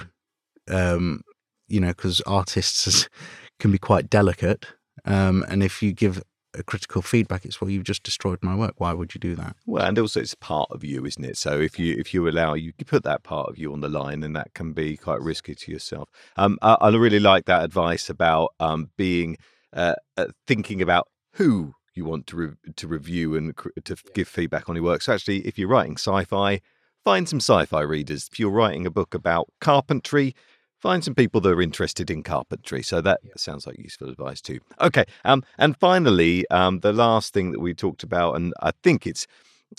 Um, 0.70 1.22
you 1.68 1.80
know, 1.80 1.90
because 1.90 2.22
artists 2.22 3.10
can 3.60 3.72
be 3.72 3.78
quite 3.78 4.10
delicate. 4.10 4.68
Um, 5.06 5.46
and 5.48 5.64
if 5.64 5.82
you 5.82 5.94
give 5.94 6.22
critical 6.66 7.02
feedback 7.02 7.46
it's 7.46 7.62
well 7.62 7.70
you've 7.70 7.84
just 7.84 8.04
destroyed 8.04 8.40
my 8.42 8.56
work. 8.56 8.76
Why 8.78 8.94
would 8.94 9.14
you 9.16 9.20
do 9.20 9.36
that? 9.36 9.56
Well 9.66 9.86
and 9.86 9.98
also 9.98 10.20
it's 10.20 10.36
part 10.36 10.70
of 10.72 10.84
you 10.84 11.06
isn't 11.06 11.24
it? 11.24 11.38
So 11.38 11.60
if 11.60 11.80
you 11.80 11.96
if 11.98 12.14
you 12.14 12.28
allow 12.28 12.54
you, 12.54 12.74
put 12.86 13.04
that 13.04 13.24
part 13.24 13.50
of 13.50 13.58
you 13.58 13.72
on 13.74 13.82
the 13.82 13.90
line 13.90 14.24
and 14.24 14.36
that 14.36 14.54
can 14.54 14.74
be 14.74 14.98
quite 14.98 15.22
risky 15.22 15.56
to 15.56 15.72
yourself. 15.72 16.10
Um 16.38 16.58
i, 16.62 16.76
I 16.82 16.90
really 16.90 17.20
like 17.20 17.46
that 17.46 17.64
advice 17.64 18.10
about 18.10 18.54
um 18.60 18.90
being 18.98 19.38
uh, 19.74 19.96
uh, 20.18 20.28
thinking 20.48 20.82
about 20.82 21.08
who 21.34 21.74
you 21.96 22.04
want 22.04 22.28
to 22.28 22.36
re- 22.36 22.74
to 22.76 22.88
review 22.88 23.36
and 23.36 23.54
to 23.86 23.96
give 24.14 24.28
feedback 24.28 24.68
on 24.68 24.76
your 24.76 24.84
work. 24.84 25.02
So 25.02 25.14
actually 25.14 25.48
if 25.48 25.58
you're 25.58 25.70
writing 25.70 25.94
sci-fi 25.94 26.62
find 27.04 27.28
some 27.28 27.40
sci-fi 27.40 27.82
readers. 27.82 28.30
If 28.32 28.40
you're 28.40 28.52
writing 28.52 28.86
a 28.86 28.92
book 28.92 29.14
about 29.14 29.50
carpentry 29.60 30.36
find 30.82 31.04
some 31.04 31.16
people 31.16 31.40
that 31.42 31.50
are 31.50 31.62
interested 31.62 32.10
in 32.10 32.24
carpentry. 32.24 32.82
So 32.84 33.02
that 33.02 33.20
yeah. 33.24 33.34
sounds 33.38 33.68
like 33.68 33.78
useful 33.78 34.10
advice 34.10 34.42
too. 34.42 34.60
Okay, 34.82 35.06
um, 35.24 35.44
and 35.58 35.78
finally, 35.78 36.50
um, 36.50 36.80
the 36.80 36.92
last 36.92 37.34
thing 37.34 37.52
that 37.52 37.60
we 37.60 37.74
talked 37.74 38.04
about, 38.04 38.36
and 38.36 38.54
I 38.62 38.72
think 38.84 39.06
it's, 39.06 39.28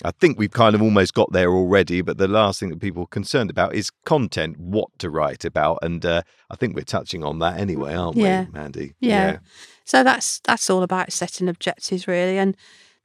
I 0.03 0.11
think 0.11 0.39
we've 0.39 0.51
kind 0.51 0.73
of 0.73 0.81
almost 0.81 1.13
got 1.13 1.31
there 1.33 1.51
already, 1.51 2.01
but 2.01 2.17
the 2.17 2.27
last 2.27 2.59
thing 2.59 2.69
that 2.69 2.79
people 2.79 3.03
are 3.03 3.07
concerned 3.07 3.49
about 3.49 3.75
is 3.75 3.91
content, 4.05 4.57
what 4.57 4.89
to 4.99 5.09
write 5.09 5.45
about, 5.45 5.79
and 5.81 6.05
uh, 6.05 6.21
I 6.49 6.55
think 6.55 6.75
we're 6.75 6.83
touching 6.83 7.23
on 7.23 7.39
that 7.39 7.59
anyway, 7.59 7.93
aren't 7.93 8.17
yeah. 8.17 8.45
we, 8.45 8.51
Mandy? 8.51 8.93
Yeah. 8.99 9.33
yeah. 9.33 9.37
So 9.85 10.03
that's 10.03 10.39
that's 10.39 10.69
all 10.69 10.83
about 10.83 11.11
setting 11.11 11.49
objectives, 11.49 12.07
really, 12.07 12.37
and 12.37 12.55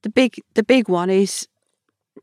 the 0.03 0.09
big 0.09 0.37
the 0.55 0.63
big 0.63 0.89
one 0.89 1.11
is 1.11 1.49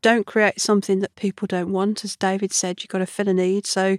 don't 0.02 0.26
create 0.26 0.60
something 0.60 1.00
that 1.00 1.14
people 1.16 1.46
don't 1.46 1.72
want. 1.72 2.04
As 2.04 2.16
David 2.16 2.52
said, 2.52 2.82
you've 2.82 2.88
got 2.88 2.98
to 2.98 3.06
fill 3.06 3.28
a 3.28 3.34
need. 3.34 3.66
So 3.66 3.98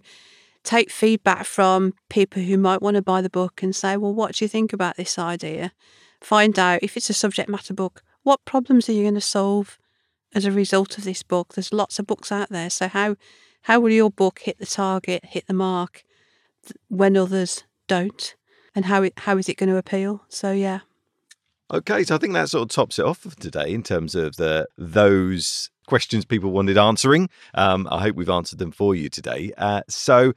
take 0.68 0.92
feedback 0.92 1.46
from 1.46 1.94
people 2.10 2.42
who 2.42 2.58
might 2.58 2.82
want 2.82 2.96
to 2.96 3.02
buy 3.02 3.22
the 3.22 3.30
book 3.30 3.64
and 3.64 3.74
say, 3.74 3.96
well, 3.96 4.14
what 4.14 4.36
do 4.36 4.44
you 4.44 4.50
think 4.50 4.74
about 4.74 4.98
this 4.98 5.18
idea? 5.18 5.72
Find 6.20 6.60
out 6.60 6.84
if 6.84 6.98
it's 6.98 7.10
a 7.10 7.14
subject 7.14 7.50
matter 7.50 7.74
book, 7.74 8.04
what 8.24 8.44
problems 8.44 8.90
are 8.90 8.92
you 8.92 9.04
going 9.04 9.14
to 9.14 9.22
solve 9.22 9.80
as 10.36 10.44
a 10.44 10.52
result 10.52 10.98
of 10.98 11.06
this 11.06 11.24
book? 11.24 11.54
There's 11.54 11.74
lots 11.74 12.00
of 12.00 12.06
books 12.08 12.34
out 12.34 12.50
there. 12.50 12.70
So, 12.70 12.90
how, 12.90 13.16
how 13.64 13.80
will 13.80 13.92
your 13.92 14.12
book 14.12 14.40
hit 14.40 14.60
the 14.60 14.66
target, 14.66 15.24
hit 15.24 15.48
the 15.48 15.54
mark 15.54 16.04
when 16.90 17.16
others 17.16 17.64
don't? 17.88 18.36
And 18.76 18.86
how, 18.86 19.04
it, 19.04 19.14
how 19.20 19.38
is 19.38 19.48
it 19.48 19.58
going 19.58 19.70
to 19.70 19.78
appeal? 19.78 20.26
So, 20.28 20.52
yeah. 20.52 20.82
Okay, 21.72 22.04
so 22.04 22.16
I 22.16 22.18
think 22.18 22.34
that 22.34 22.50
sort 22.50 22.64
of 22.64 22.70
tops 22.70 23.00
it 23.00 23.06
off 23.06 23.20
for 23.20 23.40
today 23.40 23.74
in 23.74 23.84
terms 23.84 24.16
of 24.16 24.36
the 24.36 24.68
those 24.78 25.70
questions 25.88 26.26
people 26.26 26.52
wanted 26.52 26.78
answering. 26.78 27.30
Um, 27.56 27.88
I 27.90 28.02
hope 28.02 28.16
we've 28.16 28.30
answered 28.30 28.60
them 28.60 28.72
for 28.72 28.94
you 28.94 29.10
today. 29.10 29.52
Uh, 29.58 29.82
so, 29.90 30.34